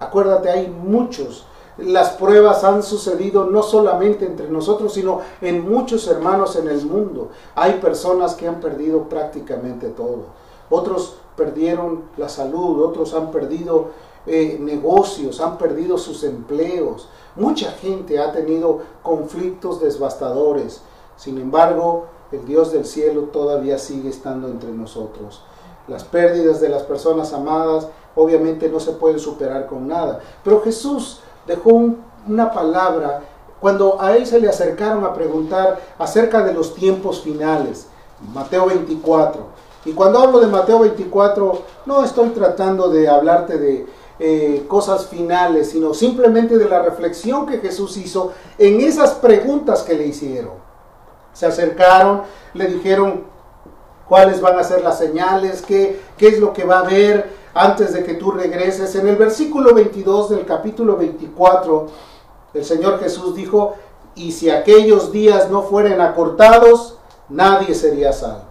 Acuérdate, 0.00 0.48
hay 0.48 0.68
muchos. 0.68 1.46
Las 1.76 2.10
pruebas 2.10 2.62
han 2.62 2.82
sucedido 2.82 3.46
no 3.46 3.62
solamente 3.62 4.24
entre 4.26 4.48
nosotros, 4.48 4.92
sino 4.92 5.20
en 5.40 5.68
muchos 5.68 6.06
hermanos 6.06 6.54
en 6.56 6.68
el 6.68 6.84
mundo. 6.86 7.30
Hay 7.56 7.74
personas 7.74 8.34
que 8.34 8.46
han 8.46 8.60
perdido 8.60 9.08
prácticamente 9.08 9.88
todo. 9.88 10.26
Otros 10.70 11.16
perdieron 11.36 12.02
la 12.16 12.28
salud, 12.28 12.82
otros 12.82 13.12
han 13.14 13.32
perdido 13.32 13.88
eh, 14.26 14.56
negocios, 14.60 15.40
han 15.40 15.58
perdido 15.58 15.98
sus 15.98 16.22
empleos. 16.22 17.08
Mucha 17.34 17.72
gente 17.72 18.20
ha 18.20 18.32
tenido 18.32 18.80
conflictos 19.02 19.80
devastadores. 19.80 20.80
Sin 21.16 21.38
embargo, 21.38 22.06
el 22.30 22.44
Dios 22.46 22.72
del 22.72 22.84
cielo 22.84 23.22
todavía 23.32 23.78
sigue 23.78 24.10
estando 24.10 24.46
entre 24.46 24.70
nosotros. 24.70 25.42
Las 25.88 26.04
pérdidas 26.04 26.60
de 26.60 26.68
las 26.68 26.84
personas 26.84 27.32
amadas 27.32 27.88
obviamente 28.16 28.68
no 28.68 28.80
se 28.80 28.92
pueden 28.92 29.18
superar 29.18 29.66
con 29.66 29.88
nada. 29.88 30.20
Pero 30.42 30.62
Jesús 30.62 31.20
dejó 31.46 31.94
una 32.26 32.50
palabra 32.52 33.22
cuando 33.60 34.00
a 34.00 34.16
él 34.16 34.26
se 34.26 34.40
le 34.40 34.48
acercaron 34.48 35.04
a 35.04 35.14
preguntar 35.14 35.80
acerca 35.98 36.42
de 36.42 36.52
los 36.52 36.74
tiempos 36.74 37.22
finales. 37.22 37.88
Mateo 38.32 38.66
24. 38.66 39.42
Y 39.86 39.92
cuando 39.92 40.18
hablo 40.18 40.40
de 40.40 40.46
Mateo 40.46 40.80
24, 40.80 41.62
no 41.86 42.04
estoy 42.04 42.30
tratando 42.30 42.88
de 42.88 43.08
hablarte 43.08 43.58
de 43.58 43.86
eh, 44.18 44.64
cosas 44.68 45.06
finales, 45.06 45.70
sino 45.70 45.92
simplemente 45.92 46.56
de 46.56 46.68
la 46.68 46.82
reflexión 46.82 47.46
que 47.46 47.58
Jesús 47.58 47.96
hizo 47.96 48.32
en 48.58 48.80
esas 48.80 49.12
preguntas 49.14 49.82
que 49.82 49.94
le 49.94 50.06
hicieron. 50.06 50.52
Se 51.32 51.46
acercaron, 51.46 52.22
le 52.54 52.66
dijeron, 52.66 53.24
cuáles 54.08 54.40
van 54.40 54.58
a 54.58 54.64
ser 54.64 54.82
las 54.82 54.98
señales, 54.98 55.62
qué, 55.62 56.00
qué 56.16 56.28
es 56.28 56.38
lo 56.38 56.52
que 56.52 56.64
va 56.64 56.76
a 56.76 56.80
haber 56.80 57.43
antes 57.54 57.92
de 57.92 58.04
que 58.04 58.14
tú 58.14 58.32
regreses. 58.32 58.94
En 58.96 59.08
el 59.08 59.16
versículo 59.16 59.74
22 59.74 60.30
del 60.30 60.44
capítulo 60.44 60.96
24, 60.96 61.86
el 62.54 62.64
Señor 62.64 63.00
Jesús 63.00 63.34
dijo, 63.34 63.74
y 64.14 64.32
si 64.32 64.50
aquellos 64.50 65.12
días 65.12 65.50
no 65.50 65.62
fueren 65.62 66.00
acortados, 66.00 66.98
nadie 67.28 67.74
sería 67.74 68.12
salvo. 68.12 68.42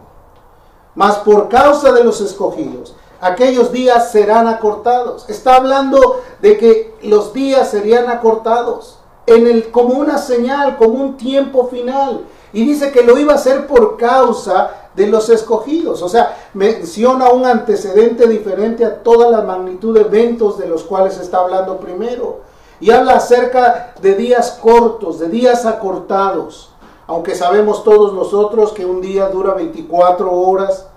Mas 0.95 1.17
por 1.17 1.49
causa 1.49 1.91
de 1.91 2.03
los 2.03 2.21
escogidos, 2.21 2.95
aquellos 3.19 3.71
días 3.71 4.11
serán 4.11 4.47
acortados. 4.47 5.29
Está 5.29 5.55
hablando 5.55 6.21
de 6.41 6.57
que 6.57 6.95
los 7.03 7.33
días 7.33 7.69
serían 7.69 8.09
acortados 8.09 8.99
en 9.25 9.47
el, 9.47 9.71
como 9.71 9.95
una 9.95 10.17
señal, 10.17 10.77
como 10.77 11.01
un 11.01 11.17
tiempo 11.17 11.67
final. 11.67 12.25
Y 12.51 12.65
dice 12.65 12.91
que 12.91 13.03
lo 13.03 13.17
iba 13.17 13.33
a 13.33 13.37
hacer 13.37 13.65
por 13.65 13.97
causa 13.97 14.82
de 14.95 15.07
los 15.07 15.29
escogidos. 15.29 16.01
O 16.01 16.09
sea, 16.09 16.49
menciona 16.53 17.29
un 17.29 17.45
antecedente 17.45 18.27
diferente 18.27 18.85
a 18.85 19.01
toda 19.01 19.29
la 19.29 19.41
magnitud 19.41 19.95
de 19.95 20.01
eventos 20.01 20.57
de 20.57 20.67
los 20.67 20.83
cuales 20.83 21.17
está 21.17 21.39
hablando 21.39 21.77
primero. 21.77 22.41
Y 22.79 22.91
habla 22.91 23.13
acerca 23.13 23.93
de 24.01 24.15
días 24.15 24.59
cortos, 24.61 25.19
de 25.19 25.29
días 25.29 25.65
acortados. 25.65 26.71
Aunque 27.07 27.35
sabemos 27.35 27.83
todos 27.83 28.13
nosotros 28.13 28.73
que 28.73 28.85
un 28.85 29.01
día 29.01 29.29
dura 29.29 29.53
24 29.53 30.31
horas, 30.31 30.87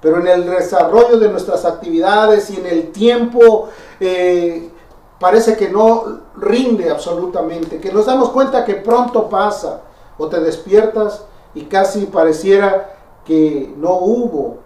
pero 0.00 0.20
en 0.20 0.26
el 0.26 0.46
desarrollo 0.48 1.18
de 1.18 1.28
nuestras 1.28 1.64
actividades 1.64 2.50
y 2.50 2.56
en 2.56 2.66
el 2.66 2.92
tiempo 2.92 3.68
eh, 4.00 4.70
parece 5.18 5.56
que 5.56 5.68
no 5.68 6.20
rinde 6.36 6.90
absolutamente, 6.90 7.78
que 7.80 7.92
nos 7.92 8.06
damos 8.06 8.30
cuenta 8.30 8.64
que 8.64 8.74
pronto 8.74 9.28
pasa 9.28 9.82
o 10.16 10.28
te 10.28 10.40
despiertas 10.40 11.24
y 11.54 11.64
casi 11.64 12.06
pareciera 12.06 12.99
que 13.30 13.72
no 13.76 13.92
hubo 13.92 14.56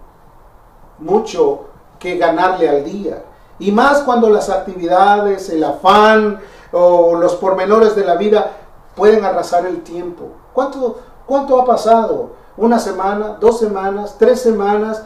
mucho 0.97 1.65
que 1.99 2.17
ganarle 2.17 2.67
al 2.67 2.83
día. 2.83 3.23
Y 3.59 3.71
más 3.71 4.01
cuando 4.01 4.27
las 4.27 4.49
actividades, 4.49 5.51
el 5.51 5.63
afán 5.63 6.39
o 6.71 7.13
los 7.13 7.35
pormenores 7.35 7.95
de 7.95 8.03
la 8.03 8.15
vida 8.15 8.53
pueden 8.95 9.23
arrasar 9.23 9.67
el 9.67 9.83
tiempo. 9.83 10.29
¿Cuánto, 10.51 10.97
cuánto 11.27 11.61
ha 11.61 11.65
pasado? 11.65 12.31
¿Una 12.57 12.79
semana? 12.79 13.37
¿Dos 13.39 13.59
semanas? 13.59 14.15
¿Tres 14.17 14.41
semanas? 14.41 15.03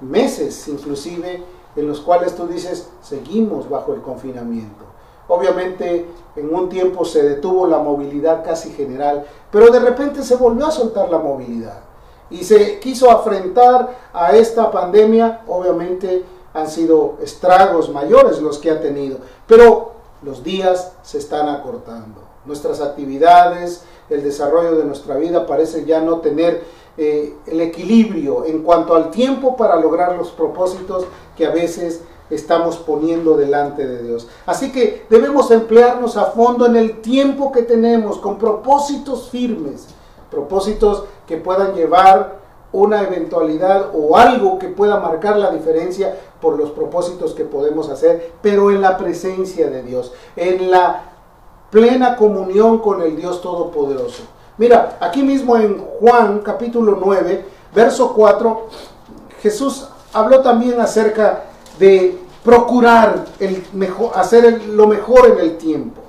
Meses 0.00 0.66
inclusive 0.66 1.44
en 1.76 1.86
los 1.86 2.00
cuales 2.00 2.34
tú 2.34 2.48
dices, 2.48 2.90
seguimos 3.02 3.70
bajo 3.70 3.94
el 3.94 4.02
confinamiento. 4.02 4.84
Obviamente 5.28 6.10
en 6.34 6.52
un 6.52 6.68
tiempo 6.68 7.04
se 7.04 7.22
detuvo 7.22 7.68
la 7.68 7.78
movilidad 7.78 8.44
casi 8.44 8.72
general, 8.72 9.24
pero 9.52 9.70
de 9.70 9.78
repente 9.78 10.24
se 10.24 10.34
volvió 10.34 10.66
a 10.66 10.72
soltar 10.72 11.08
la 11.08 11.18
movilidad 11.18 11.86
y 12.30 12.44
se 12.44 12.78
quiso 12.80 13.10
afrontar 13.10 13.96
a 14.12 14.36
esta 14.36 14.70
pandemia, 14.70 15.42
obviamente 15.46 16.24
han 16.54 16.68
sido 16.68 17.18
estragos 17.22 17.90
mayores 17.90 18.40
los 18.40 18.58
que 18.58 18.70
ha 18.70 18.80
tenido, 18.80 19.18
pero 19.46 19.92
los 20.22 20.42
días 20.42 20.92
se 21.02 21.18
están 21.18 21.48
acortando. 21.48 22.22
Nuestras 22.46 22.80
actividades, 22.80 23.82
el 24.08 24.22
desarrollo 24.22 24.76
de 24.76 24.84
nuestra 24.84 25.16
vida 25.16 25.46
parece 25.46 25.84
ya 25.84 26.00
no 26.00 26.18
tener 26.20 26.64
eh, 26.96 27.34
el 27.46 27.60
equilibrio 27.60 28.46
en 28.46 28.62
cuanto 28.62 28.94
al 28.94 29.10
tiempo 29.10 29.56
para 29.56 29.76
lograr 29.76 30.16
los 30.16 30.30
propósitos 30.30 31.04
que 31.36 31.46
a 31.46 31.50
veces 31.50 32.00
estamos 32.30 32.76
poniendo 32.78 33.36
delante 33.36 33.86
de 33.86 34.02
Dios. 34.02 34.28
Así 34.46 34.72
que 34.72 35.04
debemos 35.10 35.50
emplearnos 35.50 36.16
a 36.16 36.26
fondo 36.26 36.66
en 36.66 36.76
el 36.76 37.00
tiempo 37.00 37.52
que 37.52 37.62
tenemos 37.62 38.18
con 38.18 38.38
propósitos 38.38 39.28
firmes, 39.28 39.88
propósitos 40.30 41.04
que 41.26 41.36
puedan 41.36 41.74
llevar 41.74 42.36
una 42.72 43.02
eventualidad 43.02 43.90
o 43.94 44.16
algo 44.16 44.58
que 44.58 44.68
pueda 44.68 45.00
marcar 45.00 45.36
la 45.38 45.50
diferencia 45.50 46.14
por 46.40 46.58
los 46.58 46.70
propósitos 46.70 47.32
que 47.32 47.44
podemos 47.44 47.88
hacer, 47.88 48.32
pero 48.42 48.70
en 48.70 48.82
la 48.82 48.98
presencia 48.98 49.70
de 49.70 49.82
Dios, 49.82 50.12
en 50.36 50.70
la 50.70 51.02
plena 51.70 52.16
comunión 52.16 52.78
con 52.78 53.02
el 53.02 53.16
Dios 53.16 53.40
Todopoderoso. 53.40 54.24
Mira, 54.58 54.96
aquí 55.00 55.22
mismo 55.22 55.56
en 55.56 55.78
Juan 56.00 56.40
capítulo 56.40 56.98
9, 57.02 57.44
verso 57.74 58.12
4, 58.14 58.66
Jesús 59.40 59.88
habló 60.12 60.40
también 60.40 60.80
acerca 60.80 61.44
de 61.78 62.18
procurar 62.44 63.24
el 63.38 63.66
mejor, 63.72 64.12
hacer 64.14 64.66
lo 64.68 64.86
mejor 64.86 65.30
en 65.30 65.38
el 65.40 65.58
tiempo. 65.58 66.00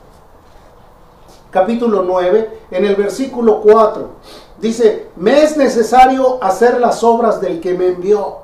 Capítulo 1.52 2.04
9, 2.04 2.50
en 2.72 2.86
el 2.86 2.96
versículo 2.96 3.62
4, 3.62 4.10
dice, 4.60 5.08
me 5.16 5.44
es 5.44 5.56
necesario 5.56 6.44
hacer 6.44 6.80
las 6.80 7.04
obras 7.04 7.40
del 7.40 7.62
que 7.62 7.74
me 7.74 7.88
envió. 7.88 8.40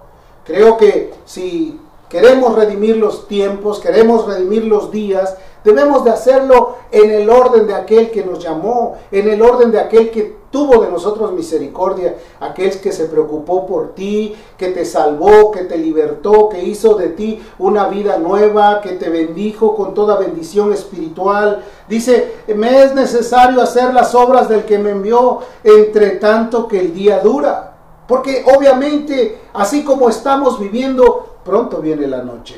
Creo 0.45 0.77
que 0.77 1.13
si 1.25 1.79
queremos 2.09 2.55
redimir 2.55 2.97
los 2.97 3.27
tiempos, 3.27 3.79
queremos 3.79 4.25
redimir 4.25 4.65
los 4.65 4.91
días, 4.91 5.35
debemos 5.63 6.03
de 6.03 6.11
hacerlo 6.11 6.77
en 6.91 7.11
el 7.11 7.29
orden 7.29 7.67
de 7.67 7.73
aquel 7.73 8.11
que 8.11 8.23
nos 8.23 8.39
llamó, 8.43 8.97
en 9.11 9.29
el 9.29 9.41
orden 9.41 9.71
de 9.71 9.79
aquel 9.79 10.11
que 10.11 10.43
tuvo 10.53 10.83
de 10.83 10.91
nosotros 10.91 11.33
misericordia, 11.33 12.15
aquel 12.39 12.79
que 12.79 12.91
se 12.91 13.05
preocupó 13.05 13.65
por 13.65 13.95
ti, 13.95 14.35
que 14.55 14.67
te 14.67 14.85
salvó, 14.85 15.49
que 15.49 15.63
te 15.63 15.79
libertó, 15.79 16.47
que 16.47 16.61
hizo 16.61 16.93
de 16.93 17.09
ti 17.09 17.41
una 17.57 17.87
vida 17.87 18.17
nueva, 18.19 18.79
que 18.79 18.91
te 18.91 19.09
bendijo 19.09 19.75
con 19.75 19.95
toda 19.95 20.17
bendición 20.17 20.71
espiritual. 20.71 21.63
Dice, 21.89 22.35
me 22.55 22.83
es 22.83 22.93
necesario 22.93 23.63
hacer 23.63 23.95
las 23.95 24.13
obras 24.13 24.47
del 24.47 24.63
que 24.63 24.77
me 24.77 24.91
envió, 24.91 25.39
entre 25.63 26.11
tanto 26.11 26.67
que 26.67 26.79
el 26.79 26.93
día 26.93 27.19
dura. 27.19 27.71
Porque 28.07 28.45
obviamente, 28.55 29.39
así 29.53 29.83
como 29.83 30.07
estamos 30.07 30.59
viviendo 30.59 31.37
pronto 31.43 31.79
viene 31.79 32.05
la 32.05 32.21
noche. 32.21 32.55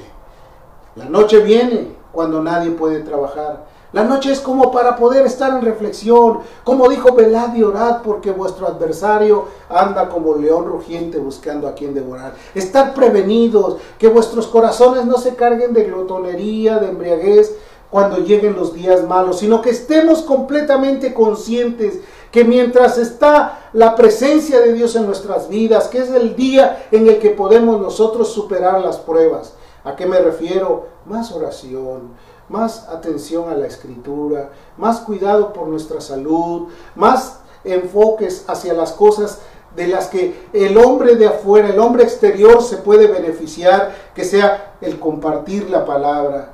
La 0.98 1.06
noche 1.06 1.40
viene 1.40 1.95
cuando 2.16 2.42
nadie 2.42 2.72
puede 2.72 3.02
trabajar. 3.02 3.66
La 3.96 4.04
noche 4.04 4.32
es 4.32 4.42
como 4.42 4.72
para 4.72 4.98
poder 4.98 5.26
estar 5.26 5.54
en 5.54 5.62
reflexión. 5.62 6.40
Como 6.64 6.90
dijo, 6.90 7.14
velad 7.14 7.56
y 7.56 7.64
orad 7.64 8.02
porque 8.02 8.32
vuestro 8.32 8.68
adversario 8.68 9.46
anda 9.70 10.10
como 10.10 10.36
león 10.36 10.66
rugiente 10.66 11.18
buscando 11.18 11.68
a 11.68 11.76
quien 11.76 11.94
devorar. 11.94 12.34
Estar 12.56 12.94
prevenidos, 12.94 13.78
que 13.98 14.10
vuestros 14.10 14.48
corazones 14.48 15.06
no 15.06 15.18
se 15.18 15.36
carguen 15.36 15.74
de 15.74 15.86
glotonería, 15.86 16.80
de 16.80 16.90
embriaguez 16.90 17.56
cuando 17.90 18.18
lleguen 18.18 18.58
los 18.58 18.74
días 18.74 19.08
malos, 19.08 19.40
sino 19.40 19.62
que 19.62 19.70
estemos 19.70 20.24
completamente 20.24 21.14
conscientes 21.14 22.00
que 22.32 22.44
mientras 22.44 22.98
está 22.98 23.70
la 23.72 23.96
presencia 23.96 24.60
de 24.60 24.74
Dios 24.74 24.98
en 24.98 25.06
nuestras 25.06 25.48
vidas, 25.48 25.88
que 25.88 26.00
es 26.00 26.10
el 26.10 26.36
día 26.36 26.88
en 26.92 27.08
el 27.08 27.20
que 27.20 27.30
podemos 27.30 27.80
nosotros 27.80 28.28
superar 28.28 28.82
las 28.82 28.98
pruebas. 28.98 29.54
¿A 29.86 29.96
qué 29.96 30.06
me 30.06 30.20
refiero? 30.20 30.95
Más 31.06 31.32
oración, 31.32 32.12
más 32.50 32.88
atención 32.90 33.50
a 33.50 33.56
la 33.56 33.68
escritura, 33.68 34.50
más 34.78 35.02
cuidado 35.02 35.54
por 35.54 35.68
nuestra 35.68 36.02
salud, 36.02 36.68
más 36.96 37.40
enfoques 37.64 38.46
hacia 38.48 38.74
las 38.74 38.92
cosas 38.92 39.40
de 39.76 39.88
las 39.88 40.08
que 40.08 40.48
el 40.54 40.78
hombre 40.78 41.16
de 41.16 41.28
afuera, 41.28 41.70
el 41.70 41.80
hombre 41.80 42.04
exterior 42.04 42.62
se 42.62 42.78
puede 42.78 43.08
beneficiar, 43.08 43.94
que 44.14 44.24
sea 44.24 44.76
el 44.82 45.00
compartir 45.00 45.70
la 45.70 45.86
palabra. 45.86 46.54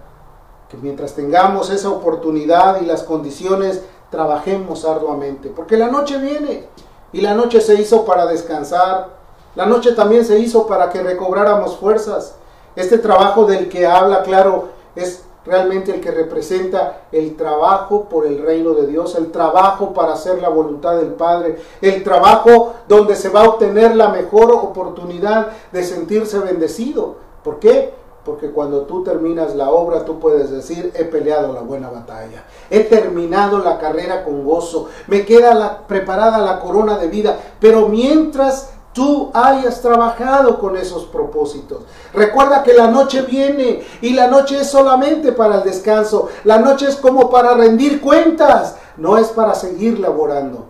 Que 0.69 0.77
mientras 0.77 1.13
tengamos 1.13 1.69
esa 1.69 1.89
oportunidad 1.89 2.81
y 2.81 2.85
las 2.85 3.03
condiciones 3.03 3.81
trabajemos 4.09 4.85
arduamente, 4.85 5.49
porque 5.49 5.77
la 5.77 5.87
noche 5.87 6.17
viene 6.17 6.67
y 7.13 7.21
la 7.21 7.33
noche 7.33 7.61
se 7.61 7.75
hizo 7.75 8.05
para 8.05 8.25
descansar, 8.25 9.09
la 9.55 9.65
noche 9.65 9.91
también 9.91 10.25
se 10.25 10.39
hizo 10.39 10.65
para 10.65 10.89
que 10.89 11.03
recobráramos 11.03 11.77
fuerzas. 11.77 12.35
Este 12.75 12.97
trabajo 12.97 13.45
del 13.45 13.67
que 13.69 13.85
habla, 13.85 14.23
claro, 14.23 14.69
es 14.95 15.23
realmente 15.45 15.93
el 15.93 16.01
que 16.01 16.11
representa 16.11 17.01
el 17.11 17.35
trabajo 17.35 18.05
por 18.05 18.27
el 18.27 18.41
reino 18.41 18.73
de 18.73 18.87
Dios, 18.87 19.15
el 19.15 19.31
trabajo 19.31 19.93
para 19.93 20.13
hacer 20.13 20.41
la 20.41 20.49
voluntad 20.49 20.97
del 20.97 21.13
Padre, 21.13 21.57
el 21.81 22.03
trabajo 22.03 22.73
donde 22.87 23.15
se 23.15 23.29
va 23.29 23.41
a 23.41 23.49
obtener 23.49 23.95
la 23.95 24.09
mejor 24.09 24.51
oportunidad 24.51 25.47
de 25.71 25.83
sentirse 25.83 26.39
bendecido. 26.39 27.15
¿Por 27.43 27.59
qué? 27.59 27.93
Porque 28.23 28.51
cuando 28.51 28.81
tú 28.81 29.03
terminas 29.03 29.55
la 29.55 29.71
obra, 29.71 30.05
tú 30.05 30.19
puedes 30.19 30.51
decir, 30.51 30.91
he 30.95 31.05
peleado 31.05 31.53
la 31.53 31.61
buena 31.61 31.89
batalla, 31.89 32.43
he 32.69 32.81
terminado 32.81 33.57
la 33.59 33.79
carrera 33.79 34.23
con 34.23 34.45
gozo, 34.45 34.89
me 35.07 35.25
queda 35.25 35.55
la, 35.55 35.87
preparada 35.87 36.37
la 36.37 36.59
corona 36.59 36.99
de 36.99 37.07
vida, 37.07 37.39
pero 37.59 37.87
mientras 37.87 38.73
tú 38.93 39.31
hayas 39.33 39.81
trabajado 39.81 40.59
con 40.59 40.75
esos 40.75 41.05
propósitos. 41.05 41.83
Recuerda 42.13 42.63
que 42.63 42.73
la 42.73 42.87
noche 42.87 43.21
viene 43.21 43.83
y 44.01 44.13
la 44.13 44.27
noche 44.27 44.61
es 44.61 44.69
solamente 44.69 45.31
para 45.31 45.57
el 45.57 45.63
descanso, 45.63 46.29
la 46.43 46.59
noche 46.59 46.87
es 46.87 46.95
como 46.97 47.29
para 47.29 47.53
rendir 47.53 48.01
cuentas, 48.01 48.75
no 48.97 49.17
es 49.17 49.27
para 49.27 49.55
seguir 49.55 49.99
laborando. 49.99 50.65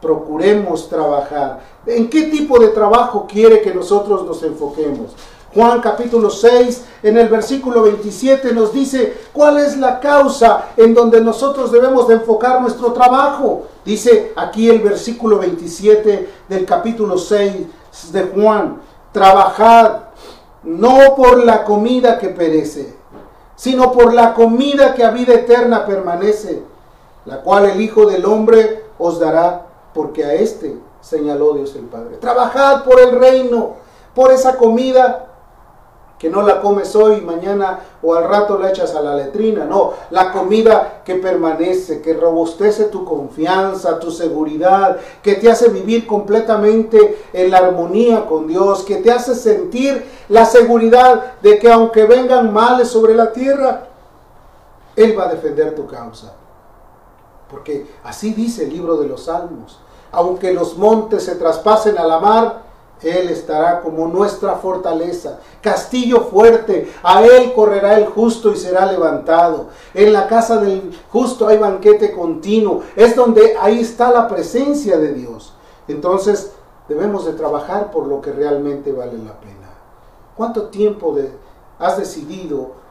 Procuremos 0.00 0.88
trabajar. 0.88 1.60
¿En 1.86 2.08
qué 2.08 2.24
tipo 2.24 2.58
de 2.58 2.68
trabajo 2.68 3.26
quiere 3.28 3.62
que 3.62 3.74
nosotros 3.74 4.24
nos 4.24 4.42
enfoquemos? 4.42 5.14
Juan 5.56 5.80
capítulo 5.80 6.28
6, 6.28 6.84
en 7.02 7.16
el 7.16 7.30
versículo 7.30 7.84
27 7.84 8.52
nos 8.52 8.74
dice 8.74 9.16
cuál 9.32 9.56
es 9.56 9.78
la 9.78 10.00
causa 10.00 10.66
en 10.76 10.92
donde 10.92 11.22
nosotros 11.22 11.72
debemos 11.72 12.06
de 12.08 12.16
enfocar 12.16 12.60
nuestro 12.60 12.92
trabajo. 12.92 13.62
Dice 13.82 14.34
aquí 14.36 14.68
el 14.68 14.80
versículo 14.80 15.38
27 15.38 16.28
del 16.46 16.66
capítulo 16.66 17.16
6 17.16 18.12
de 18.12 18.22
Juan, 18.24 18.82
trabajad 19.12 19.92
no 20.62 21.14
por 21.16 21.42
la 21.42 21.64
comida 21.64 22.18
que 22.18 22.28
perece, 22.28 22.94
sino 23.54 23.92
por 23.92 24.12
la 24.12 24.34
comida 24.34 24.92
que 24.92 25.04
a 25.04 25.10
vida 25.10 25.32
eterna 25.32 25.86
permanece, 25.86 26.64
la 27.24 27.40
cual 27.40 27.64
el 27.64 27.80
Hijo 27.80 28.04
del 28.04 28.26
Hombre 28.26 28.84
os 28.98 29.18
dará, 29.18 29.68
porque 29.94 30.22
a 30.22 30.34
este 30.34 30.76
señaló 31.00 31.54
Dios 31.54 31.74
el 31.76 31.86
Padre. 31.86 32.18
Trabajad 32.18 32.84
por 32.84 33.00
el 33.00 33.18
reino, 33.18 33.76
por 34.14 34.32
esa 34.32 34.56
comida 34.56 35.25
que 36.18 36.30
no 36.30 36.42
la 36.42 36.62
comes 36.62 36.96
hoy, 36.96 37.20
mañana 37.20 37.80
o 38.02 38.14
al 38.14 38.24
rato 38.24 38.58
la 38.58 38.70
echas 38.70 38.94
a 38.94 39.02
la 39.02 39.14
letrina, 39.14 39.64
no, 39.64 39.92
la 40.10 40.32
comida 40.32 41.02
que 41.04 41.16
permanece, 41.16 42.00
que 42.00 42.14
robustece 42.14 42.84
tu 42.84 43.04
confianza, 43.04 43.98
tu 43.98 44.10
seguridad, 44.10 44.96
que 45.22 45.34
te 45.34 45.50
hace 45.50 45.68
vivir 45.68 46.06
completamente 46.06 47.26
en 47.32 47.50
la 47.50 47.58
armonía 47.58 48.26
con 48.26 48.46
Dios, 48.46 48.82
que 48.82 48.96
te 48.96 49.12
hace 49.12 49.34
sentir 49.34 50.06
la 50.28 50.46
seguridad 50.46 51.34
de 51.42 51.58
que 51.58 51.70
aunque 51.70 52.04
vengan 52.06 52.52
males 52.52 52.88
sobre 52.88 53.14
la 53.14 53.32
tierra, 53.32 53.88
Él 54.96 55.18
va 55.18 55.24
a 55.24 55.34
defender 55.34 55.74
tu 55.74 55.86
causa. 55.86 56.32
Porque 57.50 57.86
así 58.04 58.32
dice 58.32 58.64
el 58.64 58.70
libro 58.70 58.96
de 58.96 59.06
los 59.06 59.24
Salmos, 59.24 59.80
aunque 60.12 60.54
los 60.54 60.78
montes 60.78 61.24
se 61.24 61.34
traspasen 61.34 61.98
a 61.98 62.06
la 62.06 62.18
mar, 62.18 62.65
él 63.02 63.28
estará 63.28 63.82
como 63.82 64.08
nuestra 64.08 64.54
fortaleza, 64.56 65.38
castillo 65.60 66.22
fuerte. 66.22 66.90
A 67.02 67.24
Él 67.24 67.52
correrá 67.54 67.98
el 67.98 68.06
justo 68.06 68.50
y 68.50 68.56
será 68.56 68.86
levantado. 68.86 69.66
En 69.92 70.12
la 70.12 70.26
casa 70.26 70.56
del 70.58 70.98
justo 71.10 71.46
hay 71.46 71.58
banquete 71.58 72.12
continuo. 72.12 72.82
Es 72.96 73.14
donde 73.14 73.56
ahí 73.60 73.80
está 73.80 74.10
la 74.10 74.28
presencia 74.28 74.96
de 74.98 75.12
Dios. 75.12 75.52
Entonces 75.88 76.52
debemos 76.88 77.26
de 77.26 77.32
trabajar 77.32 77.90
por 77.90 78.06
lo 78.06 78.20
que 78.20 78.32
realmente 78.32 78.92
vale 78.92 79.18
la 79.18 79.38
pena. 79.40 79.54
¿Cuánto 80.36 80.68
tiempo 80.68 81.14
has 81.78 81.98
decidido 81.98 82.85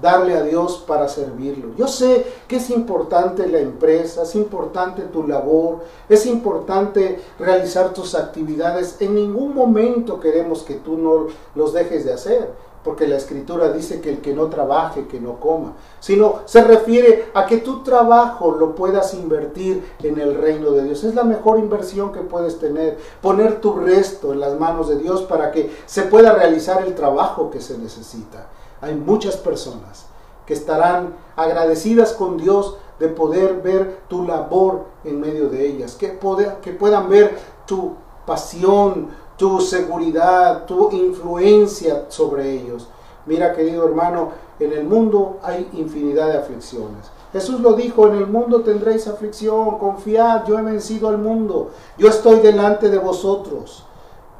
darle 0.00 0.36
a 0.36 0.42
Dios 0.42 0.84
para 0.86 1.08
servirlo. 1.08 1.74
Yo 1.76 1.86
sé 1.86 2.26
que 2.48 2.56
es 2.56 2.70
importante 2.70 3.46
la 3.46 3.58
empresa, 3.58 4.22
es 4.22 4.34
importante 4.34 5.02
tu 5.02 5.26
labor, 5.26 5.80
es 6.08 6.26
importante 6.26 7.20
realizar 7.38 7.92
tus 7.92 8.14
actividades. 8.14 8.96
En 9.00 9.14
ningún 9.14 9.54
momento 9.54 10.20
queremos 10.20 10.62
que 10.62 10.74
tú 10.74 10.96
no 10.96 11.26
los 11.54 11.72
dejes 11.72 12.04
de 12.04 12.12
hacer, 12.12 12.50
porque 12.82 13.06
la 13.06 13.16
escritura 13.16 13.70
dice 13.72 14.00
que 14.00 14.08
el 14.08 14.20
que 14.20 14.32
no 14.32 14.46
trabaje, 14.46 15.06
que 15.06 15.20
no 15.20 15.38
coma, 15.38 15.74
sino 16.00 16.40
se 16.46 16.64
refiere 16.64 17.26
a 17.34 17.44
que 17.44 17.58
tu 17.58 17.82
trabajo 17.82 18.52
lo 18.52 18.74
puedas 18.74 19.12
invertir 19.12 19.84
en 20.02 20.18
el 20.18 20.34
reino 20.34 20.70
de 20.70 20.84
Dios. 20.84 21.04
Es 21.04 21.14
la 21.14 21.24
mejor 21.24 21.58
inversión 21.58 22.10
que 22.10 22.20
puedes 22.20 22.58
tener, 22.58 22.96
poner 23.20 23.60
tu 23.60 23.74
resto 23.74 24.32
en 24.32 24.40
las 24.40 24.58
manos 24.58 24.88
de 24.88 24.96
Dios 24.96 25.22
para 25.22 25.52
que 25.52 25.70
se 25.84 26.02
pueda 26.02 26.32
realizar 26.32 26.82
el 26.86 26.94
trabajo 26.94 27.50
que 27.50 27.60
se 27.60 27.76
necesita 27.76 28.48
hay 28.80 28.94
muchas 28.94 29.36
personas 29.36 30.06
que 30.46 30.54
estarán 30.54 31.14
agradecidas 31.36 32.12
con 32.12 32.36
Dios 32.36 32.76
de 32.98 33.08
poder 33.08 33.62
ver 33.62 34.00
tu 34.08 34.24
labor 34.24 34.84
en 35.04 35.20
medio 35.20 35.48
de 35.48 35.66
ellas, 35.66 35.94
que, 35.94 36.18
que 36.62 36.72
puedan 36.72 37.08
ver 37.08 37.38
tu 37.66 37.94
pasión, 38.26 39.08
tu 39.36 39.60
seguridad, 39.60 40.66
tu 40.66 40.90
influencia 40.90 42.04
sobre 42.08 42.50
ellos. 42.50 42.88
Mira, 43.26 43.54
querido 43.54 43.86
hermano, 43.86 44.32
en 44.58 44.72
el 44.72 44.84
mundo 44.84 45.38
hay 45.42 45.68
infinidad 45.72 46.28
de 46.28 46.38
aflicciones. 46.38 47.10
Jesús 47.32 47.60
lo 47.60 47.74
dijo, 47.74 48.08
en 48.08 48.16
el 48.16 48.26
mundo 48.26 48.62
tendréis 48.62 49.06
aflicción, 49.06 49.78
confiad, 49.78 50.44
yo 50.46 50.58
he 50.58 50.62
vencido 50.62 51.08
al 51.08 51.18
mundo, 51.18 51.70
yo 51.96 52.08
estoy 52.08 52.40
delante 52.40 52.90
de 52.90 52.98
vosotros. 52.98 53.84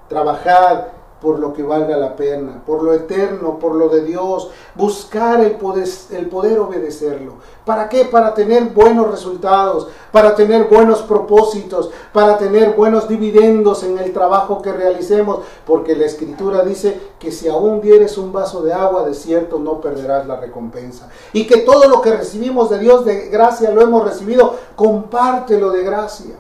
Trabajad, 0.09 0.87
por 1.21 1.39
lo 1.39 1.53
que 1.53 1.63
valga 1.63 1.97
la 1.97 2.17
pena, 2.17 2.63
por 2.65 2.83
lo 2.83 2.95
eterno, 2.95 3.59
por 3.59 3.75
lo 3.75 3.89
de 3.89 4.03
Dios, 4.03 4.51
buscar 4.75 5.41
el 5.41 5.53
poder, 5.57 6.59
obedecerlo. 6.59 7.35
¿Para 7.65 7.89
qué? 7.89 8.07
Para 8.07 8.33
tener 8.33 8.65
buenos 8.71 9.11
resultados, 9.11 9.89
para 10.13 10.35
tener 10.35 10.65
buenos 10.65 11.03
propósitos, 11.03 11.91
para 12.13 12.39
tener 12.39 12.75
buenos 12.75 13.07
dividendos 13.07 13.85
en 13.85 13.99
el 13.99 14.13
trabajo 14.13 14.63
que 14.63 14.73
realicemos, 14.73 15.41
porque 15.67 15.95
la 15.95 16.07
escritura 16.07 16.65
dice 16.65 16.99
que 17.19 17.31
si 17.31 17.49
aún 17.49 17.81
dieres 17.81 18.17
un 18.17 18.33
vaso 18.33 18.63
de 18.63 18.73
agua, 18.73 19.05
de 19.05 19.15
cierto 19.15 19.59
no 19.59 19.81
perderás 19.81 20.27
la 20.27 20.37
recompensa. 20.37 21.09
Y 21.33 21.47
que 21.47 21.59
todo 21.59 21.89
lo 21.89 22.01
que 22.01 22.17
recibimos 22.17 22.71
de 22.71 22.79
Dios 22.79 23.05
de 23.05 23.29
gracia 23.29 23.71
lo 23.71 23.83
hemos 23.83 24.05
recibido, 24.05 24.57
compártelo 24.75 25.71
de 25.71 25.85
gracia. 25.85 26.37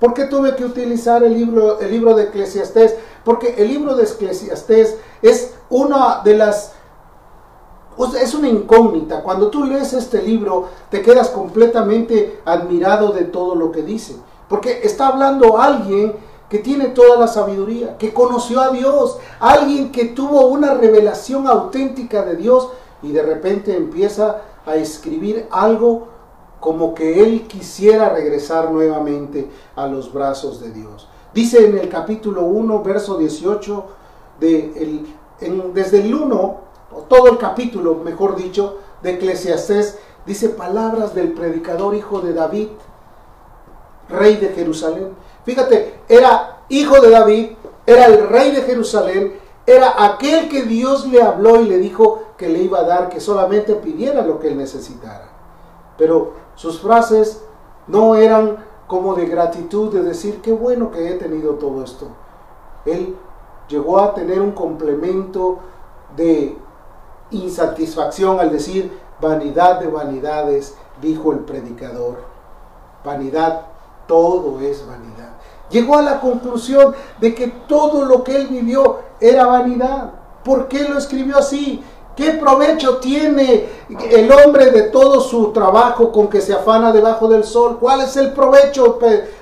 ¿Por 0.00 0.14
qué 0.14 0.24
tuve 0.24 0.56
que 0.56 0.64
utilizar 0.64 1.22
el 1.22 1.34
libro, 1.34 1.78
el 1.78 1.90
libro 1.90 2.14
de 2.14 2.24
Eclesiastés? 2.24 2.96
Porque 3.24 3.54
el 3.58 3.68
libro 3.68 3.96
de 3.96 4.04
Eclesiastés 4.04 4.96
es 5.22 5.54
una 5.68 6.22
de 6.22 6.36
las... 6.36 6.72
Es 8.18 8.34
una 8.34 8.48
incógnita. 8.48 9.22
Cuando 9.22 9.48
tú 9.48 9.64
lees 9.64 9.92
este 9.92 10.22
libro 10.22 10.68
te 10.90 11.02
quedas 11.02 11.28
completamente 11.28 12.40
admirado 12.44 13.12
de 13.12 13.24
todo 13.24 13.54
lo 13.54 13.70
que 13.72 13.82
dice. 13.82 14.16
Porque 14.48 14.80
está 14.82 15.08
hablando 15.08 15.58
alguien 15.58 16.14
que 16.48 16.58
tiene 16.58 16.86
toda 16.88 17.16
la 17.16 17.28
sabiduría, 17.28 17.96
que 17.96 18.12
conoció 18.12 18.60
a 18.60 18.70
Dios, 18.70 19.18
alguien 19.38 19.92
que 19.92 20.06
tuvo 20.06 20.48
una 20.48 20.74
revelación 20.74 21.46
auténtica 21.46 22.24
de 22.24 22.36
Dios 22.36 22.68
y 23.02 23.12
de 23.12 23.22
repente 23.22 23.76
empieza 23.76 24.42
a 24.66 24.74
escribir 24.74 25.46
algo 25.50 26.08
como 26.58 26.94
que 26.94 27.22
él 27.22 27.46
quisiera 27.46 28.10
regresar 28.10 28.70
nuevamente 28.70 29.48
a 29.76 29.86
los 29.86 30.12
brazos 30.12 30.60
de 30.60 30.70
Dios. 30.72 31.08
Dice 31.32 31.64
en 31.64 31.78
el 31.78 31.88
capítulo 31.88 32.42
1, 32.42 32.82
verso 32.82 33.16
18, 33.16 33.84
de 34.40 35.04
desde 35.72 36.00
el 36.00 36.14
1, 36.14 36.60
todo 37.08 37.28
el 37.28 37.38
capítulo, 37.38 37.94
mejor 37.96 38.36
dicho, 38.36 38.78
de 39.02 39.12
Eclesiastés, 39.12 39.98
dice 40.26 40.50
palabras 40.50 41.14
del 41.14 41.32
predicador 41.32 41.94
hijo 41.94 42.20
de 42.20 42.34
David, 42.34 42.68
rey 44.08 44.36
de 44.36 44.48
Jerusalén. 44.48 45.14
Fíjate, 45.44 46.00
era 46.08 46.62
hijo 46.68 47.00
de 47.00 47.10
David, 47.10 47.50
era 47.86 48.06
el 48.06 48.28
rey 48.28 48.50
de 48.50 48.62
Jerusalén, 48.62 49.38
era 49.66 50.04
aquel 50.04 50.48
que 50.48 50.62
Dios 50.62 51.06
le 51.06 51.22
habló 51.22 51.60
y 51.60 51.66
le 51.66 51.78
dijo 51.78 52.22
que 52.36 52.48
le 52.48 52.58
iba 52.60 52.80
a 52.80 52.84
dar, 52.84 53.08
que 53.08 53.20
solamente 53.20 53.74
pidiera 53.76 54.22
lo 54.22 54.40
que 54.40 54.48
él 54.48 54.58
necesitara. 54.58 55.28
Pero 55.96 56.32
sus 56.56 56.80
frases 56.80 57.42
no 57.86 58.16
eran 58.16 58.64
como 58.90 59.14
de 59.14 59.26
gratitud, 59.26 59.94
de 59.94 60.02
decir, 60.02 60.40
qué 60.42 60.50
bueno 60.50 60.90
que 60.90 61.08
he 61.08 61.14
tenido 61.14 61.54
todo 61.54 61.84
esto. 61.84 62.08
Él 62.84 63.14
llegó 63.68 64.00
a 64.00 64.14
tener 64.14 64.40
un 64.40 64.50
complemento 64.50 65.60
de 66.16 66.58
insatisfacción 67.30 68.40
al 68.40 68.50
decir, 68.50 68.90
vanidad 69.20 69.78
de 69.78 69.86
vanidades, 69.86 70.76
dijo 71.00 71.30
el 71.30 71.38
predicador. 71.38 72.16
Vanidad, 73.04 73.66
todo 74.08 74.58
es 74.58 74.84
vanidad. 74.84 75.34
Llegó 75.70 75.96
a 75.96 76.02
la 76.02 76.20
conclusión 76.20 76.92
de 77.20 77.32
que 77.32 77.46
todo 77.46 78.04
lo 78.04 78.24
que 78.24 78.34
él 78.34 78.48
vivió 78.48 78.98
era 79.20 79.46
vanidad. 79.46 80.14
¿Por 80.42 80.66
qué 80.66 80.88
lo 80.88 80.98
escribió 80.98 81.38
así? 81.38 81.80
¿Qué 82.20 82.32
provecho 82.32 82.98
tiene 82.98 83.64
el 84.10 84.30
hombre 84.30 84.70
de 84.72 84.82
todo 84.82 85.22
su 85.22 85.52
trabajo 85.52 86.12
con 86.12 86.28
que 86.28 86.42
se 86.42 86.52
afana 86.52 86.92
debajo 86.92 87.28
del 87.28 87.44
sol? 87.44 87.78
¿Cuál 87.80 88.02
es 88.02 88.14
el 88.18 88.34
provecho? 88.34 88.98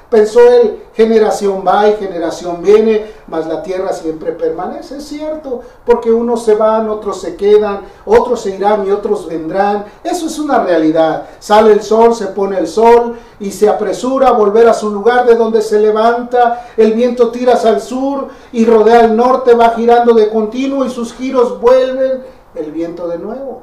Pensó 0.09 0.41
él, 0.49 0.85
generación 0.95 1.65
va 1.67 1.89
y 1.89 1.95
generación 1.95 2.63
viene, 2.63 3.05
mas 3.27 3.49
la 3.49 3.65
tierra 3.65 3.93
siempre 3.93 4.31
permanece. 4.31 4.99
Es 4.99 5.09
cierto, 5.09 5.61
porque 5.85 6.13
unos 6.13 6.45
se 6.45 6.55
van, 6.55 6.89
otros 6.89 7.21
se 7.21 7.35
quedan, 7.35 7.81
otros 8.07 8.43
se 8.43 8.51
irán 8.51 8.87
y 8.87 8.93
otros 8.93 9.27
vendrán. 9.27 9.85
Eso 10.05 10.27
es 10.27 10.39
una 10.39 10.63
realidad. 10.63 11.27
Sale 11.41 11.73
el 11.73 11.83
sol, 11.83 12.15
se 12.15 12.29
pone 12.29 12.59
el 12.59 12.69
sol 12.69 13.19
y 13.41 13.51
se 13.51 13.69
apresura 13.69 14.29
a 14.29 14.33
volver 14.33 14.69
a 14.69 14.73
su 14.73 14.89
lugar 14.89 15.27
de 15.27 15.35
donde 15.35 15.63
se 15.63 15.81
levanta. 15.81 16.69
El 16.77 16.93
viento 16.93 17.31
tira 17.31 17.55
hacia 17.55 17.71
el 17.71 17.81
sur 17.81 18.29
y 18.53 18.65
rodea 18.65 19.01
el 19.01 19.17
norte, 19.17 19.55
va 19.55 19.71
girando 19.71 20.15
de 20.15 20.31
continuo 20.31 20.85
y 20.85 20.91
sus 20.91 21.13
giros 21.13 21.61
vuelven 21.61 22.38
el 22.59 22.73
viento 22.73 23.09
de 23.09 23.19
nuevo. 23.19 23.63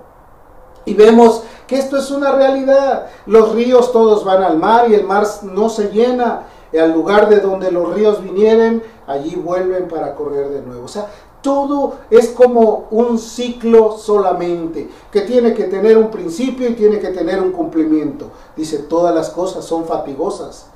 Y 0.86 0.94
vemos 0.94 1.44
que 1.68 1.78
esto 1.78 1.98
es 1.98 2.12
una 2.12 2.32
realidad. 2.32 3.08
Los 3.26 3.54
ríos 3.54 3.92
todos 3.92 4.24
van 4.24 4.44
al 4.44 4.58
mar 4.58 4.90
y 4.90 4.94
el 4.94 5.04
mar 5.04 5.26
no 5.44 5.70
se 5.70 5.90
llena. 5.90 6.44
Y 6.72 6.78
al 6.78 6.92
lugar 6.92 7.30
de 7.30 7.40
donde 7.40 7.72
los 7.72 7.94
ríos 7.94 8.22
vinieren, 8.22 8.84
allí 9.08 9.36
vuelven 9.36 9.88
para 9.88 10.16
correr 10.16 10.50
de 10.50 10.62
nuevo. 10.62 10.86
O 10.86 10.88
sea, 10.88 11.08
todo 11.42 11.98
es 12.10 12.30
como 12.30 12.88
un 12.90 13.20
ciclo 13.20 13.98
solamente, 14.00 14.90
que 15.12 15.22
tiene 15.22 15.54
que 15.54 15.66
tener 15.66 15.96
un 15.96 16.10
principio 16.10 16.68
y 16.68 16.74
tiene 16.74 17.00
que 17.00 17.10
tener 17.10 17.40
un 17.40 17.52
cumplimiento. 17.52 18.32
Dice, 18.56 18.80
todas 18.80 19.14
las 19.14 19.30
cosas 19.30 19.64
son 19.64 19.86
fatigosas. 19.86 20.68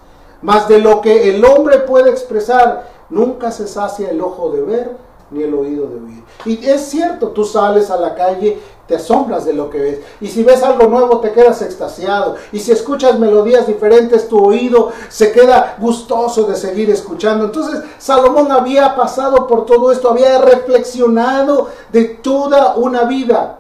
Mas 0.42 0.68
de 0.68 0.78
lo 0.78 1.02
que 1.02 1.36
el 1.36 1.44
hombre 1.44 1.80
puede 1.80 2.12
expresar, 2.12 2.88
nunca 3.10 3.52
se 3.52 3.68
sacia 3.68 4.12
el 4.12 4.22
ojo 4.22 4.52
de 4.52 4.62
ver, 4.62 4.98
ni 5.32 5.44
el 5.44 5.54
oído 5.54 5.88
de 5.88 5.96
oír. 5.96 6.24
Y 6.46 6.66
es 6.66 6.82
cierto, 6.82 7.30
tú 7.30 7.44
sales 7.46 7.90
a 7.92 7.98
la 7.98 8.16
calle, 8.16 8.60
te 8.88 8.96
asombras 8.96 9.46
de 9.46 9.54
lo 9.54 9.70
que 9.70 9.78
ves. 9.78 10.00
Y 10.20 10.28
si 10.28 10.44
ves 10.44 10.64
algo 10.64 10.88
nuevo, 10.88 11.20
te 11.20 11.32
quedas 11.32 11.62
extasiado. 11.62 12.36
Y 12.52 12.60
si 12.60 12.72
escuchas 12.72 13.20
melodías 13.20 13.68
diferentes, 13.68 14.28
tu 14.28 14.44
oído 14.44 14.92
se 15.10 15.32
queda 15.32 15.76
gustoso 15.80 16.44
de 16.44 16.56
seguir 16.56 16.90
escuchando. 16.90 17.46
Entonces, 17.46 17.84
Salomón 18.00 18.52
había 18.52 18.96
pasado 18.96 19.46
por 19.46 19.66
todo 19.66 19.92
esto, 19.92 20.10
había 20.10 20.42
reflexionado 20.42 21.70
de 21.92 22.06
toda 22.06 22.76
una 22.76 23.04
vida. 23.04 23.60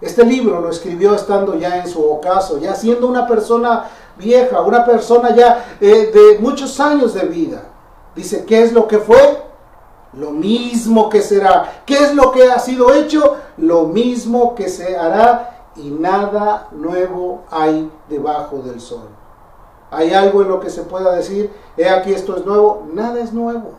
Este 0.00 0.24
libro 0.24 0.60
lo 0.60 0.70
escribió 0.70 1.14
estando 1.14 1.56
ya 1.56 1.78
en 1.82 1.88
su 1.88 2.04
ocaso, 2.04 2.58
ya 2.58 2.76
siendo 2.76 3.08
una 3.08 3.26
persona 3.26 3.86
vieja, 4.16 4.60
una 4.60 4.84
persona 4.84 5.34
ya 5.34 5.76
eh, 5.80 6.12
de 6.14 6.38
muchos 6.38 6.78
años 6.78 7.14
de 7.14 7.22
vida. 7.22 7.64
Dice, 8.14 8.44
¿qué 8.44 8.62
es 8.62 8.72
lo 8.72 8.86
que 8.86 8.98
fue? 8.98 9.47
Lo 10.12 10.30
mismo 10.30 11.08
que 11.08 11.20
será. 11.20 11.82
¿Qué 11.84 11.94
es 11.94 12.14
lo 12.14 12.32
que 12.32 12.50
ha 12.50 12.58
sido 12.58 12.94
hecho? 12.94 13.36
Lo 13.56 13.84
mismo 13.84 14.54
que 14.54 14.68
se 14.68 14.96
hará 14.96 15.70
y 15.76 15.90
nada 15.90 16.68
nuevo 16.72 17.42
hay 17.50 17.90
debajo 18.08 18.58
del 18.58 18.80
sol. 18.80 19.08
¿Hay 19.90 20.12
algo 20.12 20.42
en 20.42 20.48
lo 20.48 20.60
que 20.60 20.70
se 20.70 20.82
pueda 20.82 21.12
decir, 21.14 21.50
he 21.76 21.88
aquí 21.88 22.12
esto 22.12 22.36
es 22.36 22.44
nuevo? 22.44 22.86
Nada 22.92 23.20
es 23.20 23.32
nuevo. 23.32 23.72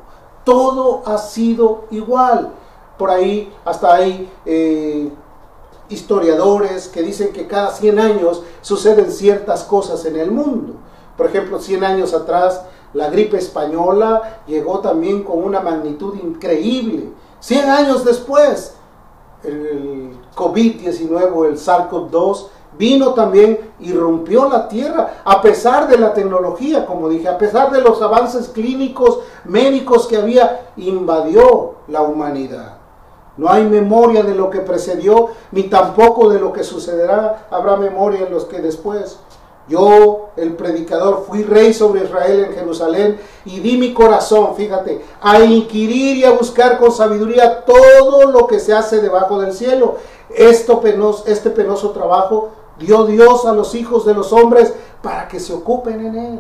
Todo 0.44 1.04
ha 1.06 1.18
sido 1.18 1.86
igual. 1.92 2.52
Por 2.98 3.12
ahí 3.12 3.54
hasta 3.64 3.94
hay 3.94 4.32
eh, 4.46 5.12
historiadores 5.88 6.88
que 6.88 7.02
dicen 7.02 7.32
que 7.32 7.48
cada 7.48 7.72
100 7.72 8.00
años 8.00 8.44
suceden 8.62 9.12
ciertas 9.12 9.64
cosas 9.64 10.04
en 10.06 10.16
el 10.16 10.32
mundo. 10.32 10.74
Por 11.16 11.28
ejemplo, 11.28 11.60
100 11.60 11.84
años 11.84 12.14
atrás 12.14 12.62
la 12.94 13.10
gripe 13.10 13.38
española 13.38 14.42
llegó 14.48 14.80
también 14.80 15.24
con 15.24 15.44
una 15.44 15.60
magnitud 15.60 16.16
increíble. 16.16 17.10
100 17.40 17.70
años 17.70 18.04
después, 18.04 18.76
el 19.44 20.12
COVID-19, 20.36 21.48
el 21.48 21.58
SARS-CoV-2, 21.58 22.48
vino 22.78 23.14
también 23.14 23.72
y 23.80 23.92
rompió 23.94 24.48
la 24.48 24.68
tierra, 24.68 25.22
a 25.24 25.42
pesar 25.42 25.88
de 25.88 25.98
la 25.98 26.14
tecnología, 26.14 26.86
como 26.86 27.10
dije, 27.10 27.28
a 27.28 27.38
pesar 27.38 27.72
de 27.72 27.82
los 27.82 28.02
avances 28.02 28.50
clínicos, 28.50 29.20
médicos 29.46 30.08
que 30.08 30.18
había, 30.18 30.72
invadió 30.78 31.76
la 31.88 32.02
humanidad. 32.02 32.80
No 33.38 33.50
hay 33.50 33.64
memoria 33.64 34.24
de 34.24 34.36
lo 34.36 34.50
que 34.50 34.60
precedió, 34.60 35.30
ni 35.52 35.64
tampoco 35.64 36.30
de 36.30 36.40
lo 36.40 36.52
que 36.52 36.66
sucederá. 36.66 37.48
Habrá 37.50 37.78
memoria 37.78 38.26
en 38.28 38.34
los 38.34 38.44
que 38.44 38.60
después. 38.60 39.18
Yo, 39.70 40.30
el 40.36 40.56
predicador, 40.56 41.26
fui 41.28 41.44
rey 41.44 41.74
sobre 41.76 42.04
Israel 42.04 42.46
en 42.46 42.54
Jerusalén 42.54 43.20
y 43.46 43.60
di 43.60 43.78
mi 43.78 43.94
corazón, 43.94 44.56
fíjate, 44.56 45.06
a 45.22 45.40
inquirir 45.42 46.18
y 46.18 46.24
a 46.26 46.32
buscar 46.32 46.80
con 46.80 46.92
sabiduría 46.92 47.64
todo 47.66 48.32
lo 48.32 48.48
que 48.48 48.60
se 48.60 48.74
hace 48.74 49.00
debajo 49.00 49.40
del 49.40 49.54
cielo. 49.54 49.98
Esto 50.36 50.82
penoso, 50.82 51.24
este 51.28 51.52
penoso 51.52 51.92
trabajo 51.92 52.50
dio 52.80 53.06
Dios 53.06 53.46
a 53.46 53.54
los 53.54 53.76
hijos 53.76 54.06
de 54.06 54.16
los 54.16 54.34
hombres 54.34 54.74
para 55.04 55.28
que 55.28 55.40
se 55.40 55.54
ocupen 55.54 56.04
en 56.04 56.18
él. 56.18 56.40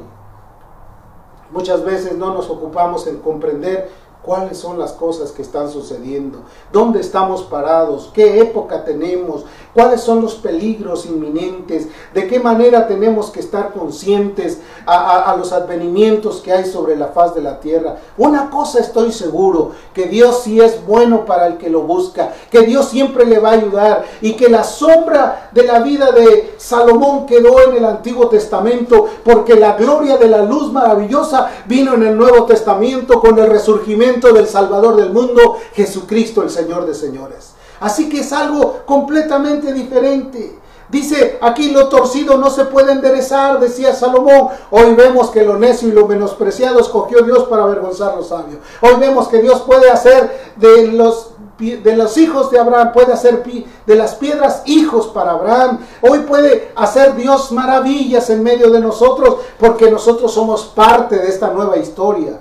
Muchas 1.51 1.83
veces 1.83 2.17
no 2.17 2.33
nos 2.33 2.49
ocupamos 2.49 3.05
en 3.05 3.19
comprender 3.19 3.89
cuáles 4.21 4.57
son 4.57 4.77
las 4.77 4.91
cosas 4.91 5.31
que 5.31 5.41
están 5.41 5.71
sucediendo, 5.71 6.39
dónde 6.73 6.99
estamos 6.99 7.43
parados, 7.43 8.11
qué 8.13 8.41
época 8.41 8.83
tenemos, 8.83 9.45
cuáles 9.73 10.01
son 10.01 10.21
los 10.21 10.35
peligros 10.35 11.05
inminentes, 11.05 11.87
de 12.13 12.27
qué 12.27 12.39
manera 12.39 12.87
tenemos 12.87 13.29
que 13.29 13.39
estar 13.39 13.71
conscientes 13.71 14.59
a, 14.85 15.35
los 15.37 15.53
advenimientos 15.53 16.41
que 16.41 16.51
hay 16.51 16.65
sobre 16.65 16.97
la 16.97 17.07
faz 17.07 17.33
de 17.33 17.41
la 17.41 17.59
tierra. 17.59 17.97
Una 18.17 18.49
cosa 18.49 18.79
estoy 18.79 19.13
seguro, 19.13 19.71
que 19.93 20.07
Dios 20.07 20.41
sí 20.43 20.59
es 20.59 20.85
bueno 20.85 21.25
para 21.25 21.47
el 21.47 21.57
que 21.57 21.69
lo 21.69 21.83
busca, 21.83 22.33
que 22.51 22.61
Dios 22.63 22.89
siempre 22.89 23.25
le 23.25 23.39
va 23.39 23.49
a 23.49 23.53
ayudar 23.53 24.05
y 24.21 24.33
que 24.33 24.49
la 24.49 24.63
sombra 24.63 25.49
de 25.53 25.63
la 25.63 25.79
vida 25.79 26.11
de 26.11 26.55
Salomón 26.57 27.25
quedó 27.25 27.61
en 27.61 27.77
el 27.77 27.85
Antiguo 27.85 28.27
Testamento 28.27 29.07
porque 29.23 29.55
la 29.55 29.73
gloria 29.73 30.17
de 30.17 30.27
la 30.27 30.43
luz 30.43 30.71
maravillosa 30.73 31.49
vino 31.67 31.93
en 31.93 32.03
el 32.03 32.17
Nuevo 32.17 32.45
Testamento 32.45 33.19
con 33.21 33.37
el 33.39 33.47
resurgimiento 33.47 34.18
del 34.27 34.47
Salvador 34.47 34.97
del 34.97 35.11
mundo, 35.11 35.57
Jesucristo 35.73 36.43
el 36.43 36.49
Señor 36.49 36.85
de 36.85 36.93
señores. 36.93 37.53
Así 37.79 38.09
que 38.09 38.19
es 38.19 38.33
algo 38.33 38.81
completamente 38.85 39.73
diferente. 39.73 40.59
Dice 40.89 41.37
aquí 41.39 41.69
lo 41.69 41.87
torcido 41.87 42.37
no 42.37 42.49
se 42.49 42.65
puede 42.65 42.91
enderezar, 42.91 43.59
decía 43.59 43.93
Salomón. 43.93 44.49
Hoy 44.71 44.95
vemos 44.95 45.29
que 45.29 45.43
lo 45.43 45.57
necio 45.57 45.87
y 45.87 45.91
lo 45.91 46.07
menospreciado 46.07 46.79
escogió 46.79 47.21
Dios 47.21 47.43
para 47.43 47.63
avergonzar 47.63 48.13
a 48.13 48.15
los 48.15 48.29
sabios. 48.29 48.59
Hoy 48.81 48.95
vemos 48.99 49.27
que 49.27 49.39
Dios 49.39 49.61
puede 49.61 49.91
hacer 49.91 50.53
de 50.55 50.87
los, 50.87 51.31
de 51.59 51.95
los 51.95 52.17
hijos 52.17 52.49
de 52.49 52.57
Abraham, 52.57 52.91
puede 52.91 53.13
hacer 53.13 53.43
de 53.85 53.95
las 53.95 54.15
piedras 54.15 54.63
hijos 54.65 55.07
para 55.07 55.31
Abraham. 55.31 55.79
Hoy 56.01 56.19
puede 56.19 56.71
hacer 56.75 57.15
Dios 57.15 57.51
maravillas 57.51 58.31
en 58.31 58.41
medio 58.41 58.71
de 58.71 58.79
nosotros 58.79 59.37
porque 59.59 59.91
nosotros 59.91 60.33
somos 60.33 60.63
parte 60.63 61.17
de 61.17 61.27
esta 61.27 61.49
nueva 61.49 61.77
historia. 61.77 62.39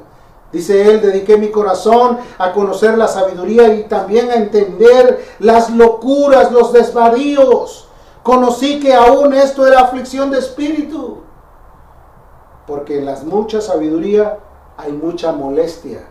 Dice 0.52 0.90
él, 0.90 1.02
dediqué 1.02 1.36
mi 1.36 1.50
corazón 1.50 2.18
a 2.38 2.52
conocer 2.52 2.96
la 2.96 3.06
sabiduría 3.06 3.72
y 3.74 3.84
también 3.84 4.30
a 4.30 4.36
entender 4.36 5.26
las 5.40 5.70
locuras, 5.70 6.50
los 6.52 6.72
desvaríos. 6.72 7.88
Conocí 8.22 8.80
que 8.80 8.94
aún 8.94 9.34
esto 9.34 9.66
era 9.66 9.80
aflicción 9.80 10.30
de 10.30 10.38
espíritu. 10.38 11.18
Porque 12.66 12.98
en 12.98 13.06
las 13.06 13.24
mucha 13.24 13.60
sabiduría 13.60 14.38
hay 14.76 14.92
mucha 14.92 15.32
molestia. 15.32 16.06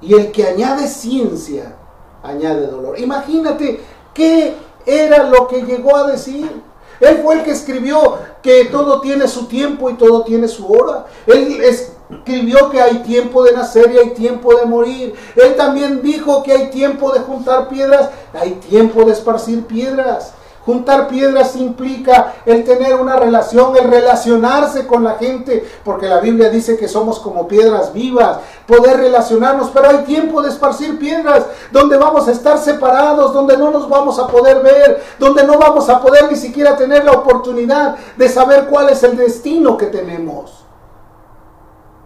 Y 0.00 0.14
el 0.14 0.32
que 0.32 0.46
añade 0.46 0.88
ciencia, 0.88 1.76
añade 2.22 2.66
dolor. 2.66 2.98
Imagínate 2.98 3.80
qué 4.14 4.54
era 4.86 5.24
lo 5.24 5.48
que 5.48 5.62
llegó 5.62 5.96
a 5.96 6.10
decir. 6.10 6.62
Él 7.00 7.20
fue 7.22 7.36
el 7.36 7.42
que 7.42 7.50
escribió 7.50 8.18
que 8.42 8.66
todo 8.66 9.00
tiene 9.00 9.28
su 9.28 9.46
tiempo 9.46 9.90
y 9.90 9.94
todo 9.94 10.22
tiene 10.22 10.48
su 10.48 10.70
hora. 10.70 11.06
Él 11.26 11.60
escribió 12.10 12.70
que 12.70 12.80
hay 12.80 12.98
tiempo 12.98 13.42
de 13.42 13.52
nacer 13.52 13.92
y 13.92 13.98
hay 13.98 14.10
tiempo 14.10 14.54
de 14.54 14.66
morir. 14.66 15.14
Él 15.36 15.56
también 15.56 16.02
dijo 16.02 16.42
que 16.42 16.52
hay 16.52 16.70
tiempo 16.70 17.12
de 17.12 17.20
juntar 17.20 17.68
piedras, 17.68 18.10
hay 18.32 18.52
tiempo 18.52 19.04
de 19.04 19.12
esparcir 19.12 19.64
piedras. 19.66 20.34
Juntar 20.64 21.08
piedras 21.08 21.56
implica 21.56 22.36
el 22.46 22.64
tener 22.64 22.94
una 22.94 23.16
relación, 23.16 23.76
el 23.76 23.90
relacionarse 23.90 24.86
con 24.86 25.04
la 25.04 25.16
gente, 25.16 25.62
porque 25.84 26.08
la 26.08 26.20
Biblia 26.20 26.48
dice 26.48 26.78
que 26.78 26.88
somos 26.88 27.20
como 27.20 27.46
piedras 27.46 27.92
vivas, 27.92 28.38
poder 28.66 28.96
relacionarnos, 28.96 29.68
pero 29.74 29.90
hay 29.90 29.98
tiempo 30.04 30.40
de 30.40 30.48
esparcir 30.48 30.98
piedras, 30.98 31.44
donde 31.70 31.98
vamos 31.98 32.28
a 32.28 32.32
estar 32.32 32.56
separados, 32.56 33.34
donde 33.34 33.58
no 33.58 33.70
nos 33.70 33.90
vamos 33.90 34.18
a 34.18 34.26
poder 34.26 34.62
ver, 34.62 35.04
donde 35.18 35.44
no 35.44 35.58
vamos 35.58 35.90
a 35.90 36.00
poder 36.00 36.30
ni 36.30 36.36
siquiera 36.36 36.76
tener 36.76 37.04
la 37.04 37.12
oportunidad 37.12 37.96
de 38.16 38.28
saber 38.30 38.64
cuál 38.64 38.88
es 38.88 39.02
el 39.02 39.18
destino 39.18 39.76
que 39.76 39.86
tenemos. 39.86 40.63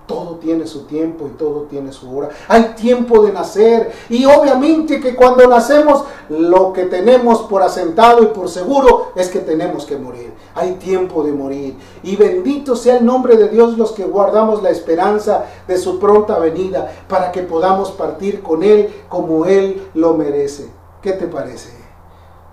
Todo 0.09 0.37
tiene 0.37 0.67
su 0.67 0.87
tiempo 0.87 1.27
y 1.27 1.37
todo 1.37 1.65
tiene 1.65 1.93
su 1.93 2.17
hora. 2.17 2.31
Hay 2.49 2.75
tiempo 2.75 3.23
de 3.23 3.31
nacer. 3.31 3.93
Y 4.09 4.25
obviamente 4.25 5.01
que 5.01 5.15
cuando 5.15 5.47
nacemos, 5.47 6.05
lo 6.31 6.73
que 6.73 6.85
tenemos 6.85 7.43
por 7.43 7.63
asentado 7.63 8.23
y 8.23 8.29
por 8.29 8.49
seguro 8.49 9.13
es 9.15 9.29
que 9.29 9.41
tenemos 9.41 9.85
que 9.85 9.99
morir. 9.99 10.33
Hay 10.55 10.77
tiempo 10.77 11.23
de 11.23 11.33
morir. 11.33 11.77
Y 12.03 12.17
bendito 12.17 12.75
sea 12.75 12.97
el 12.97 13.05
nombre 13.05 13.37
de 13.37 13.51
Dios 13.51 13.77
los 13.77 13.93
que 13.93 14.05
guardamos 14.05 14.63
la 14.63 14.71
esperanza 14.71 15.45
de 15.69 15.77
su 15.77 15.99
pronta 15.99 16.39
venida 16.39 16.91
para 17.07 17.31
que 17.31 17.43
podamos 17.43 17.91
partir 17.91 18.43
con 18.43 18.63
Él 18.63 18.89
como 19.11 19.45
Él 19.45 19.89
lo 19.93 20.15
merece. 20.15 20.71
¿Qué 21.03 21.13
te 21.13 21.27
parece? 21.27 21.69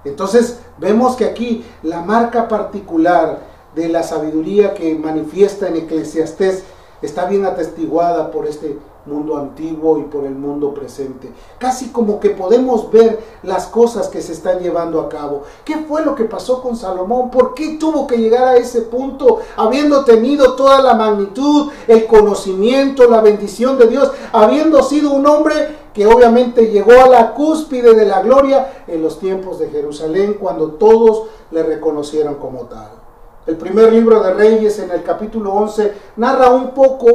Entonces 0.03 0.59
vemos 0.77 1.15
que 1.15 1.23
aquí 1.23 1.63
la 1.83 2.01
marca 2.01 2.49
particular 2.49 3.55
de 3.75 3.89
la 3.89 4.03
sabiduría 4.03 4.73
que 4.73 4.95
manifiesta 4.95 5.67
en 5.67 5.77
Eclesiastés 5.77 6.63
está 7.01 7.25
bien 7.25 7.45
atestiguada 7.45 8.31
por 8.31 8.47
este 8.47 8.77
mundo 9.05 9.37
antiguo 9.37 9.99
y 9.99 10.03
por 10.03 10.25
el 10.25 10.35
mundo 10.35 10.73
presente. 10.73 11.31
Casi 11.57 11.89
como 11.89 12.19
que 12.19 12.31
podemos 12.31 12.91
ver 12.91 13.19
las 13.43 13.67
cosas 13.67 14.07
que 14.07 14.21
se 14.21 14.33
están 14.33 14.59
llevando 14.59 14.99
a 14.99 15.09
cabo. 15.09 15.43
¿Qué 15.63 15.77
fue 15.87 16.03
lo 16.03 16.15
que 16.15 16.25
pasó 16.25 16.61
con 16.61 16.75
Salomón? 16.75 17.29
¿Por 17.29 17.53
qué 17.53 17.77
tuvo 17.79 18.07
que 18.07 18.17
llegar 18.17 18.43
a 18.45 18.57
ese 18.57 18.81
punto 18.81 19.39
habiendo 19.55 20.03
tenido 20.03 20.53
toda 20.55 20.81
la 20.81 20.93
magnitud, 20.95 21.71
el 21.87 22.07
conocimiento, 22.07 23.09
la 23.09 23.21
bendición 23.21 23.77
de 23.77 23.87
Dios, 23.87 24.11
habiendo 24.31 24.81
sido 24.83 25.11
un 25.11 25.25
hombre 25.27 25.85
que 25.93 26.05
obviamente 26.07 26.71
llegó 26.71 26.91
a 27.03 27.07
la 27.07 27.33
cúspide 27.33 27.93
de 27.93 28.05
la 28.05 28.21
gloria 28.21 28.83
en 28.87 29.01
los 29.01 29.19
tiempos 29.19 29.59
de 29.59 29.69
Jerusalén 29.69 30.37
cuando 30.39 30.71
todos 30.71 31.27
le 31.51 31.63
reconocieron 31.63 32.35
como 32.35 32.61
tal? 32.63 33.04
El 33.45 33.57
primer 33.57 33.93
libro 33.93 34.23
de 34.23 34.33
Reyes 34.33 34.79
en 34.79 34.89
el 34.89 35.03
capítulo 35.03 35.53
11 35.53 35.93
narra 36.15 36.49
un 36.49 36.71
poco 36.71 37.11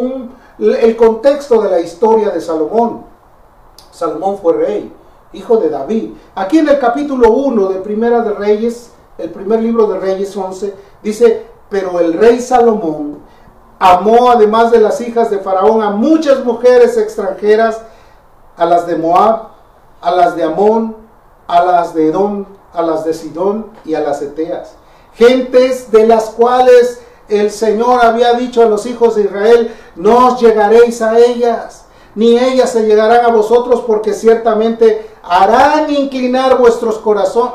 el 0.61 0.97
contexto 0.97 1.61
de 1.61 1.71
la 1.71 1.81
historia 1.81 2.31
de 2.31 2.41
Salomón. 2.41 3.05
Salomón 3.91 4.39
fue 4.39 4.53
rey, 4.53 4.93
hijo 5.33 5.57
de 5.57 5.71
David. 5.71 6.13
Aquí 6.37 6.59
en 6.59 6.69
el 6.69 6.79
capítulo 6.79 7.33
1 7.33 7.71
de 7.71 7.81
Primera 7.81 8.21
de 8.21 8.33
Reyes, 8.35 8.93
el 9.19 9.31
primer 9.31 9.61
libro 9.61 9.89
de 9.89 9.99
Reyes 9.99 10.37
11, 10.37 10.73
dice, 11.03 11.47
pero 11.69 11.99
el 11.99 12.13
rey 12.13 12.41
Salomón 12.41 13.19
amó 13.81 14.31
además 14.31 14.71
de 14.71 14.79
las 14.79 15.01
hijas 15.01 15.31
de 15.31 15.41
Faraón 15.41 15.83
a 15.83 15.91
muchas 15.91 16.45
mujeres 16.45 16.97
extranjeras, 16.97 17.83
a 18.57 18.67
las 18.67 18.87
de 18.87 18.95
Moab, 18.95 19.49
a 20.01 20.13
las 20.13 20.37
de 20.37 20.45
Amón, 20.45 20.97
a 21.49 21.65
las 21.65 21.93
de 21.93 22.07
Edom, 22.07 22.45
a 22.73 22.83
las 22.83 23.05
de 23.05 23.15
Sidón 23.15 23.67
y 23.85 23.95
a 23.95 24.01
las 24.01 24.23
Eteas 24.23 24.77
gentes 25.21 25.93
de 25.93 26.07
las 26.07 26.31
cuales 26.31 27.03
el 27.29 27.51
Señor 27.51 28.03
había 28.03 28.33
dicho 28.33 28.63
a 28.63 28.67
los 28.67 28.87
hijos 28.87 29.17
de 29.17 29.25
Israel, 29.25 29.77
no 29.95 30.29
os 30.29 30.41
llegaréis 30.41 31.03
a 31.03 31.19
ellas, 31.19 31.85
ni 32.15 32.39
ellas 32.39 32.71
se 32.71 32.87
llegarán 32.87 33.27
a 33.27 33.29
vosotros, 33.29 33.83
porque 33.87 34.15
ciertamente 34.15 35.11
harán 35.23 35.91
inclinar 35.91 36.59
vuestros, 36.59 37.01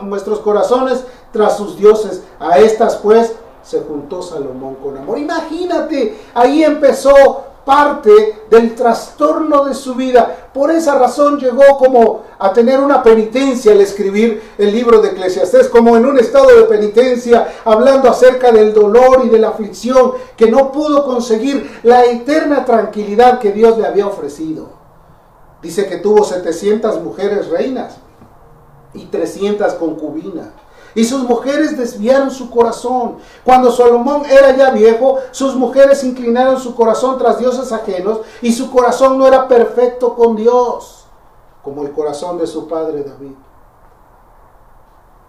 vuestros 0.04 0.40
corazones 0.40 1.04
tras 1.34 1.58
sus 1.58 1.76
dioses. 1.76 2.22
A 2.40 2.60
estas 2.60 2.98
pues 2.98 3.34
se 3.64 3.82
juntó 3.82 4.22
Salomón 4.22 4.76
con 4.76 4.96
amor. 4.98 5.18
Imagínate, 5.18 6.18
ahí 6.36 6.64
empezó 6.64 7.46
parte 7.66 8.44
del 8.50 8.76
trastorno 8.76 9.66
de 9.66 9.74
su 9.74 9.96
vida. 9.96 10.50
Por 10.54 10.72
esa 10.72 10.98
razón 10.98 11.40
llegó 11.40 11.78
como 11.78 12.24
a 12.38 12.54
tener 12.54 12.80
una 12.80 13.02
penitencia 13.02 13.72
al 13.72 13.82
escribir 13.82 14.42
el 14.58 14.72
libro 14.72 15.02
de 15.02 15.10
Eclesiastés, 15.10 15.68
como 15.68 15.98
en 15.98 16.06
un 16.06 16.20
estado 16.20 16.56
de 16.56 16.64
penitencia, 16.66 17.56
hablando 17.66 18.10
acerca 18.10 18.52
del 18.52 18.74
dolor 18.74 19.24
y 19.26 19.30
de 19.30 19.40
la 19.40 19.50
aflicción, 19.50 20.14
que 20.38 20.50
no 20.50 20.72
pudo 20.72 21.04
conseguir 21.06 21.80
la 21.84 22.06
eterna 22.06 22.64
tranquilidad 22.64 23.40
que 23.40 23.52
Dios 23.52 23.78
le 23.78 23.88
había 23.88 24.08
ofrecido. 24.08 24.70
Dice 25.62 25.88
que 25.88 25.98
tuvo 25.98 26.24
700 26.24 27.02
mujeres 27.02 27.50
reinas 27.50 27.98
y 28.94 29.06
300 29.06 29.74
concubinas 29.74 30.50
y 30.96 31.04
sus 31.04 31.24
mujeres 31.24 31.78
desviaron 31.78 32.32
su 32.32 32.50
corazón. 32.50 33.18
Cuando 33.44 33.70
Salomón 33.72 34.24
era 34.26 34.56
ya 34.56 34.72
viejo, 34.72 35.20
sus 35.32 35.56
mujeres 35.56 36.04
inclinaron 36.04 36.60
su 36.60 36.74
corazón 36.74 37.18
tras 37.18 37.38
dioses 37.38 37.72
ajenos 37.72 38.22
y 38.42 38.54
su 38.54 38.72
corazón 38.72 39.18
no 39.18 39.28
era 39.28 39.48
perfecto 39.48 40.16
con 40.16 40.36
Dios, 40.38 41.06
como 41.62 41.84
el 41.84 41.92
corazón 41.92 42.38
de 42.38 42.48
su 42.48 42.68
padre 42.68 43.04
David. 43.04 43.34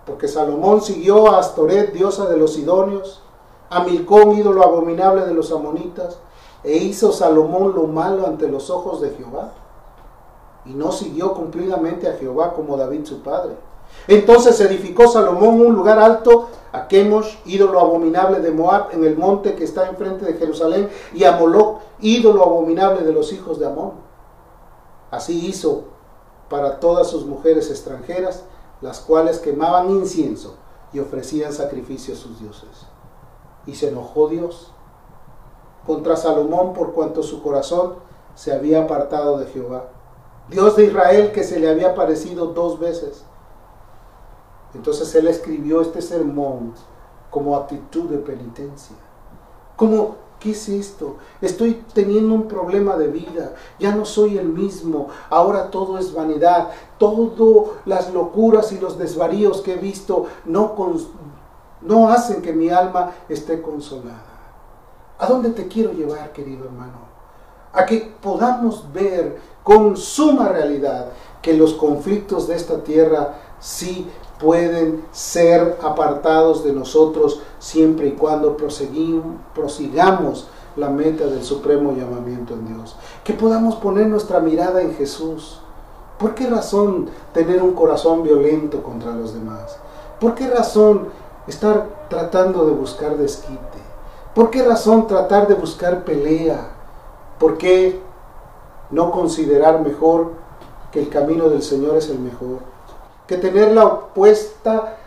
Porque 0.06 0.28
Salomón 0.28 0.80
siguió 0.80 1.32
a 1.32 1.40
Astoret, 1.40 1.92
diosa 1.92 2.26
de 2.26 2.36
los 2.36 2.54
Sidonios, 2.54 3.22
a 3.68 3.82
Milcón, 3.82 4.32
ídolo 4.36 4.62
abominable 4.62 5.26
de 5.26 5.34
los 5.34 5.50
amonitas, 5.50 6.18
e 6.62 6.76
hizo 6.76 7.10
Salomón 7.10 7.74
lo 7.74 7.88
malo 7.88 8.24
ante 8.26 8.48
los 8.48 8.70
ojos 8.70 9.00
de 9.00 9.10
Jehová. 9.10 9.52
y 10.64 10.74
no 10.74 10.90
siguió 10.90 11.32
cumplidamente 11.32 12.08
a 12.08 12.14
Jehová 12.14 12.52
como 12.52 12.76
David 12.76 13.04
su 13.04 13.22
padre. 13.22 13.54
Entonces 14.08 14.60
edificó 14.60 15.08
Salomón 15.08 15.60
un 15.60 15.74
lugar 15.74 15.98
alto 15.98 16.48
a 16.72 16.88
Chemosh, 16.88 17.38
ídolo 17.46 17.80
abominable 17.80 18.40
de 18.40 18.50
Moab, 18.50 18.88
en 18.92 19.04
el 19.04 19.16
monte 19.16 19.54
que 19.54 19.64
está 19.64 19.88
enfrente 19.88 20.24
de 20.24 20.34
Jerusalén, 20.34 20.88
y 21.14 21.24
a 21.24 21.32
Moloch, 21.32 21.80
ídolo 22.00 22.42
abominable 22.42 23.02
de 23.02 23.12
los 23.12 23.32
hijos 23.32 23.58
de 23.58 23.66
Amón. 23.66 23.92
Así 25.10 25.46
hizo 25.46 25.84
para 26.48 26.78
todas 26.78 27.08
sus 27.08 27.26
mujeres 27.26 27.70
extranjeras, 27.70 28.44
las 28.80 29.00
cuales 29.00 29.38
quemaban 29.38 29.90
incienso 29.90 30.56
y 30.92 31.00
ofrecían 31.00 31.52
sacrificio 31.52 32.14
a 32.14 32.18
sus 32.18 32.38
dioses. 32.38 32.86
Y 33.66 33.74
se 33.74 33.88
enojó 33.88 34.28
Dios 34.28 34.72
contra 35.86 36.16
Salomón 36.16 36.72
por 36.72 36.92
cuanto 36.92 37.22
su 37.22 37.42
corazón 37.42 37.94
se 38.34 38.52
había 38.52 38.82
apartado 38.82 39.38
de 39.38 39.46
Jehová. 39.46 39.86
Dios 40.48 40.76
de 40.76 40.84
Israel 40.84 41.32
que 41.32 41.42
se 41.42 41.58
le 41.58 41.68
había 41.68 41.90
aparecido 41.90 42.46
dos 42.48 42.78
veces. 42.78 43.24
Entonces 44.76 45.14
él 45.14 45.26
escribió 45.26 45.80
este 45.80 46.02
sermón 46.02 46.74
como 47.30 47.56
actitud 47.56 48.04
de 48.10 48.18
penitencia. 48.18 48.94
Como, 49.74 50.16
¿qué 50.38 50.52
es 50.52 50.68
esto? 50.68 51.16
Estoy 51.40 51.82
teniendo 51.92 52.34
un 52.34 52.46
problema 52.46 52.96
de 52.96 53.08
vida, 53.08 53.54
ya 53.78 53.94
no 53.94 54.04
soy 54.04 54.38
el 54.38 54.48
mismo, 54.48 55.08
ahora 55.28 55.70
todo 55.70 55.98
es 55.98 56.14
vanidad, 56.14 56.70
todas 56.98 57.68
las 57.84 58.12
locuras 58.12 58.72
y 58.72 58.78
los 58.78 58.98
desvaríos 58.98 59.60
que 59.62 59.74
he 59.74 59.78
visto 59.78 60.26
no, 60.44 60.74
no 61.82 62.08
hacen 62.08 62.42
que 62.42 62.52
mi 62.52 62.68
alma 62.68 63.12
esté 63.28 63.60
consolada. 63.60 64.36
¿A 65.18 65.26
dónde 65.26 65.50
te 65.50 65.66
quiero 65.66 65.92
llevar, 65.92 66.32
querido 66.32 66.66
hermano? 66.66 67.06
A 67.72 67.84
que 67.86 68.14
podamos 68.22 68.92
ver 68.92 69.38
con 69.62 69.96
suma 69.96 70.48
realidad 70.48 71.08
que 71.42 71.54
los 71.54 71.74
conflictos 71.74 72.48
de 72.48 72.56
esta 72.56 72.82
tierra 72.82 73.34
sí 73.58 74.06
pueden 74.38 75.04
ser 75.12 75.78
apartados 75.82 76.64
de 76.64 76.72
nosotros 76.72 77.40
siempre 77.58 78.08
y 78.08 78.12
cuando 78.12 78.56
prosigamos 78.56 80.48
la 80.76 80.90
meta 80.90 81.26
del 81.26 81.42
supremo 81.42 81.92
llamamiento 81.92 82.54
en 82.54 82.74
Dios. 82.74 82.96
Que 83.24 83.32
podamos 83.32 83.76
poner 83.76 84.06
nuestra 84.06 84.40
mirada 84.40 84.82
en 84.82 84.94
Jesús. 84.94 85.60
¿Por 86.18 86.34
qué 86.34 86.46
razón 86.46 87.08
tener 87.32 87.62
un 87.62 87.72
corazón 87.72 88.22
violento 88.22 88.82
contra 88.82 89.12
los 89.12 89.34
demás? 89.34 89.78
¿Por 90.20 90.34
qué 90.34 90.48
razón 90.48 91.08
estar 91.46 92.06
tratando 92.08 92.66
de 92.66 92.72
buscar 92.72 93.16
desquite? 93.16 93.78
¿Por 94.34 94.50
qué 94.50 94.62
razón 94.62 95.06
tratar 95.06 95.48
de 95.48 95.54
buscar 95.54 96.04
pelea? 96.04 96.72
¿Por 97.38 97.56
qué 97.56 98.00
no 98.90 99.10
considerar 99.10 99.80
mejor 99.80 100.32
que 100.92 101.00
el 101.00 101.08
camino 101.08 101.48
del 101.48 101.62
Señor 101.62 101.96
es 101.96 102.08
el 102.10 102.18
mejor? 102.18 102.75
Que 103.26 103.36
tener 103.36 103.72
la, 103.72 104.02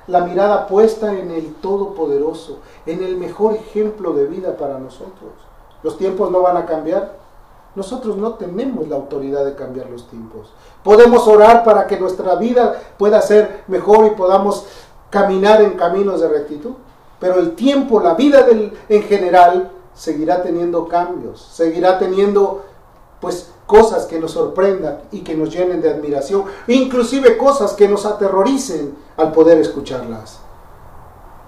la 0.08 0.22
mirada 0.22 0.68
puesta 0.68 1.14
en 1.14 1.32
el 1.32 1.56
Todopoderoso, 1.56 2.60
en 2.86 3.04
el 3.04 3.18
mejor 3.18 3.56
ejemplo 3.56 4.14
de 4.14 4.26
vida 4.26 4.58
para 4.58 4.78
nosotros. 4.78 5.32
Los 5.84 5.98
tiempos 5.98 6.30
no 6.32 6.42
van 6.42 6.58
a 6.58 6.66
cambiar. 6.66 7.18
Nosotros 7.76 8.18
no 8.18 8.34
tenemos 8.34 8.88
la 8.88 8.98
autoridad 8.98 9.46
de 9.46 9.56
cambiar 9.56 9.90
los 9.90 10.08
tiempos. 10.08 10.52
Podemos 10.84 11.28
orar 11.28 11.64
para 11.64 11.88
que 11.88 12.00
nuestra 12.00 12.36
vida 12.36 12.82
pueda 12.98 13.22
ser 13.22 13.64
mejor 13.68 14.08
y 14.08 14.10
podamos 14.12 14.66
caminar 15.10 15.62
en 15.62 15.72
caminos 15.72 16.20
de 16.20 16.28
rectitud. 16.28 16.74
Pero 17.20 17.40
el 17.40 17.56
tiempo, 17.56 18.00
la 18.00 18.16
vida 18.16 18.44
del, 18.44 18.74
en 18.90 19.04
general, 19.04 19.72
seguirá 19.94 20.42
teniendo 20.42 20.88
cambios, 20.88 21.42
seguirá 21.42 22.00
teniendo 22.00 22.64
pues 23.20 23.52
cosas 23.66 24.06
que 24.06 24.20
nos 24.20 24.32
sorprendan 24.32 25.02
y 25.12 25.22
que 25.22 25.36
nos 25.36 25.52
llenen 25.52 25.82
de 25.82 25.92
admiración, 25.92 26.46
inclusive 26.68 27.38
cosas 27.38 27.74
que 27.74 27.88
nos 27.88 28.06
aterroricen 28.06 28.96
al 29.18 29.32
poder 29.32 29.60
escucharlas. 29.60 30.40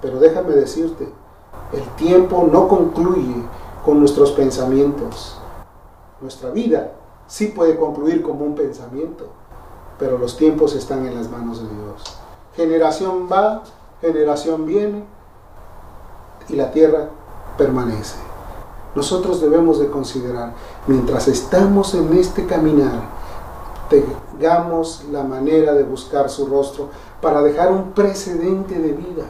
Pero 0.01 0.19
déjame 0.19 0.53
decirte, 0.53 1.09
el 1.73 1.83
tiempo 1.95 2.47
no 2.51 2.67
concluye 2.67 3.35
con 3.85 3.99
nuestros 3.99 4.31
pensamientos. 4.31 5.39
Nuestra 6.19 6.51
vida 6.51 6.91
sí 7.27 7.47
puede 7.47 7.77
concluir 7.77 8.21
como 8.21 8.45
un 8.45 8.55
pensamiento, 8.55 9.29
pero 9.97 10.17
los 10.17 10.37
tiempos 10.37 10.75
están 10.75 11.05
en 11.07 11.15
las 11.15 11.29
manos 11.29 11.61
de 11.61 11.67
Dios. 11.67 12.03
Generación 12.55 13.27
va, 13.31 13.63
generación 14.01 14.65
viene 14.65 15.03
y 16.49 16.55
la 16.55 16.71
tierra 16.71 17.09
permanece 17.57 18.30
nosotros 18.95 19.41
debemos 19.41 19.79
de 19.79 19.89
considerar, 19.89 20.53
mientras 20.87 21.27
estamos 21.27 21.93
en 21.93 22.13
este 22.17 22.45
caminar, 22.45 23.09
tengamos 23.89 25.05
la 25.11 25.23
manera 25.23 25.73
de 25.73 25.83
buscar 25.83 26.29
su 26.29 26.45
rostro 26.47 26.89
para 27.21 27.41
dejar 27.41 27.71
un 27.71 27.91
precedente 27.91 28.79
de 28.79 28.93
vida, 28.93 29.25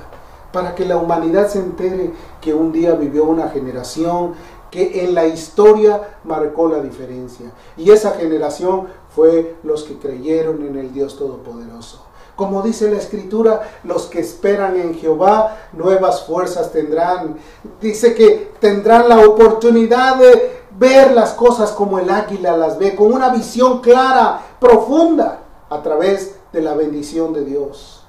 para 0.52 0.76
que 0.76 0.86
la 0.86 0.98
humanidad 0.98 1.48
se 1.48 1.60
entere 1.60 2.14
que 2.40 2.54
un 2.54 2.72
día 2.72 2.94
vivió 2.96 3.26
una 3.26 3.50
generación 3.50 4.34
que 4.70 5.04
en 5.04 5.14
la 5.14 5.28
historia 5.28 6.18
marcó 6.24 6.70
la 6.70 6.80
diferencia. 6.80 7.52
Y 7.76 7.92
esa 7.92 8.12
generación 8.12 8.88
fue 9.14 9.58
los 9.64 9.84
que 9.84 9.98
creyeron 9.98 10.66
en 10.66 10.78
el 10.78 10.94
Dios 10.94 11.18
Todopoderoso. 11.18 12.11
Como 12.42 12.64
dice 12.64 12.90
la 12.90 12.98
escritura, 12.98 13.70
los 13.84 14.08
que 14.08 14.20
esperan 14.20 14.76
en 14.76 14.96
Jehová 14.96 15.58
nuevas 15.74 16.24
fuerzas 16.24 16.72
tendrán. 16.72 17.38
Dice 17.80 18.16
que 18.16 18.52
tendrán 18.60 19.08
la 19.08 19.20
oportunidad 19.20 20.16
de 20.16 20.64
ver 20.72 21.12
las 21.12 21.34
cosas 21.34 21.72
como 21.72 22.00
el 22.00 22.10
águila 22.10 22.58
las 22.58 22.80
ve, 22.80 22.96
con 22.96 23.14
una 23.14 23.30
visión 23.30 23.80
clara, 23.80 24.42
profunda, 24.60 25.42
a 25.70 25.84
través 25.84 26.36
de 26.52 26.62
la 26.62 26.74
bendición 26.74 27.32
de 27.32 27.46
Dios. 27.46 28.08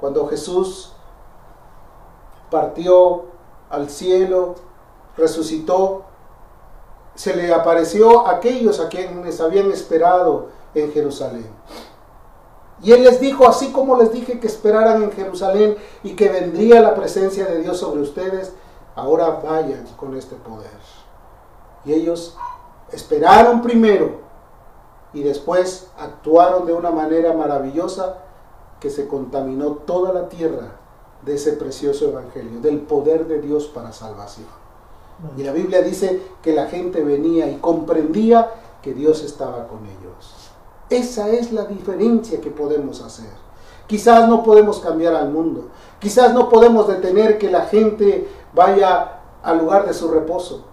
Cuando 0.00 0.26
Jesús 0.28 0.94
partió 2.50 3.24
al 3.68 3.90
cielo, 3.90 4.54
resucitó, 5.14 6.04
se 7.14 7.36
le 7.36 7.52
apareció 7.52 8.26
a 8.26 8.36
aquellos 8.36 8.80
a 8.80 8.88
quienes 8.88 9.42
habían 9.42 9.70
esperado 9.70 10.46
en 10.74 10.90
Jerusalén. 10.90 11.50
Y 12.82 12.92
él 12.92 13.02
les 13.02 13.20
dijo, 13.20 13.48
así 13.48 13.72
como 13.72 13.96
les 13.96 14.12
dije 14.12 14.38
que 14.38 14.46
esperaran 14.46 15.02
en 15.02 15.12
Jerusalén 15.12 15.76
y 16.02 16.14
que 16.14 16.28
vendría 16.28 16.80
la 16.80 16.94
presencia 16.94 17.46
de 17.46 17.60
Dios 17.60 17.78
sobre 17.78 18.02
ustedes, 18.02 18.52
ahora 18.94 19.40
vayan 19.42 19.84
con 19.96 20.16
este 20.16 20.36
poder. 20.36 20.70
Y 21.84 21.92
ellos 21.92 22.36
esperaron 22.92 23.62
primero 23.62 24.20
y 25.12 25.22
después 25.22 25.88
actuaron 25.98 26.66
de 26.66 26.72
una 26.72 26.90
manera 26.90 27.32
maravillosa 27.32 28.18
que 28.80 28.90
se 28.90 29.08
contaminó 29.08 29.72
toda 29.72 30.12
la 30.12 30.28
tierra 30.28 30.76
de 31.22 31.34
ese 31.34 31.54
precioso 31.54 32.08
evangelio, 32.08 32.60
del 32.60 32.80
poder 32.80 33.26
de 33.26 33.40
Dios 33.40 33.66
para 33.66 33.92
salvación. 33.92 34.46
Y 35.36 35.42
la 35.42 35.52
Biblia 35.52 35.82
dice 35.82 36.22
que 36.42 36.52
la 36.52 36.66
gente 36.66 37.02
venía 37.02 37.50
y 37.50 37.56
comprendía 37.56 38.52
que 38.82 38.94
Dios 38.94 39.24
estaba 39.24 39.66
con 39.66 39.80
ellos. 39.84 40.37
Esa 40.90 41.28
es 41.28 41.52
la 41.52 41.64
diferencia 41.64 42.40
que 42.40 42.50
podemos 42.50 43.02
hacer. 43.02 43.30
Quizás 43.86 44.28
no 44.28 44.42
podemos 44.42 44.80
cambiar 44.80 45.14
al 45.14 45.30
mundo. 45.30 45.68
Quizás 45.98 46.32
no 46.32 46.48
podemos 46.48 46.88
detener 46.88 47.38
que 47.38 47.50
la 47.50 47.62
gente 47.62 48.28
vaya 48.54 49.20
al 49.42 49.58
lugar 49.58 49.86
de 49.86 49.94
su 49.94 50.08
reposo. 50.08 50.64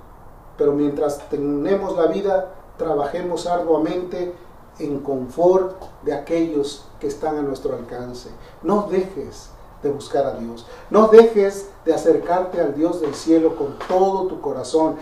Pero 0.58 0.74
mientras 0.74 1.30
tenemos 1.30 1.96
la 1.98 2.08
vida, 2.08 2.54
trabajemos 2.78 3.46
arduamente 3.48 4.34
en 4.80 5.00
confort 5.00 5.82
de 6.04 6.14
aquellos 6.14 6.86
que 7.00 7.08
están 7.08 7.38
a 7.38 7.42
nuestro 7.42 7.76
alcance. 7.76 8.30
No 8.64 8.88
dejes 8.90 9.50
de 9.82 9.92
buscar 9.92 10.26
a 10.26 10.36
Dios. 10.36 10.66
No 10.90 11.08
dejes 11.08 11.70
de 11.86 11.94
acercarte 11.94 12.62
al 12.62 12.74
Dios 12.74 13.02
del 13.02 13.16
cielo 13.16 13.56
con 13.56 13.76
todo 13.88 14.28
tu 14.28 14.42
corazón. 14.42 14.96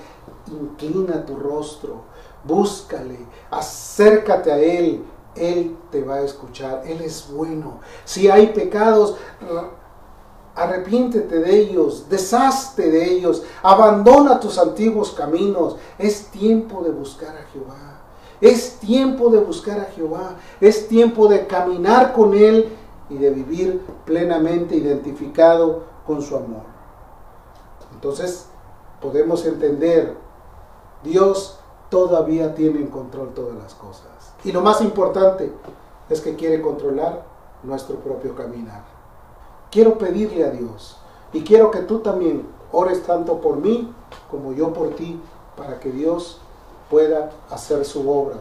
Inclina 0.48 1.26
tu 1.26 1.36
rostro 1.36 2.13
búscale, 2.44 3.20
acércate 3.50 4.52
a 4.52 4.58
Él, 4.58 5.04
Él 5.36 5.78
te 5.92 6.04
va 6.04 6.16
a 6.16 6.22
escuchar, 6.22 6.84
Él 6.86 7.02
es 7.02 7.32
bueno. 7.32 7.80
Si 8.06 8.30
hay 8.30 8.48
pecados, 8.48 9.16
arrepiéntete 10.56 11.40
de 11.40 11.60
ellos, 11.60 12.08
deshazte 12.10 12.90
de 12.92 13.12
ellos, 13.12 13.44
abandona 13.62 14.40
tus 14.40 14.58
antiguos 14.58 15.12
caminos. 15.12 15.78
Es 15.98 16.28
tiempo 16.28 16.84
de 16.84 16.92
buscar 16.92 17.36
a 17.36 17.52
Jehová. 17.52 18.02
Es 18.42 18.78
tiempo 18.80 19.30
de 19.30 19.40
buscar 19.40 19.80
a 19.80 19.86
Jehová. 19.86 20.36
Es 20.60 20.88
tiempo 20.88 21.28
de 21.28 21.48
caminar 21.48 22.14
con 22.14 22.34
Él 22.34 22.76
y 23.10 23.18
de 23.18 23.30
vivir 23.30 23.82
plenamente 24.06 24.76
identificado 24.76 25.84
con 26.06 26.22
su 26.22 26.36
amor. 26.36 26.64
Entonces 27.94 28.48
podemos 29.02 29.46
entender, 29.46 30.18
Dios 31.04 31.60
todavía 31.94 32.56
tiene 32.56 32.80
en 32.80 32.88
control 32.88 33.36
todas 33.36 33.56
las 33.56 33.76
cosas. 33.76 34.08
Y 34.44 34.52
lo 34.52 34.62
más 34.62 34.82
importante 34.82 35.54
es 36.10 36.22
que 36.22 36.36
quiere 36.36 36.60
controlar 36.60 37.24
nuestro 37.62 37.98
propio 37.98 38.36
caminar. 38.36 38.84
Quiero 39.70 40.00
pedirle 40.00 40.44
a 40.44 40.50
Dios 40.50 40.98
y 41.34 41.44
quiero 41.44 41.70
que 41.70 41.82
tú 41.82 42.00
también 42.00 42.48
ores 42.72 43.04
tanto 43.04 43.40
por 43.40 43.58
mí 43.58 43.94
como 44.32 44.54
yo 44.54 44.74
por 44.74 44.96
ti 44.96 45.22
para 45.56 45.80
que 45.80 45.92
Dios 45.92 46.40
pueda 46.90 47.30
hacer 47.52 47.86
su 47.86 48.10
obra. 48.10 48.38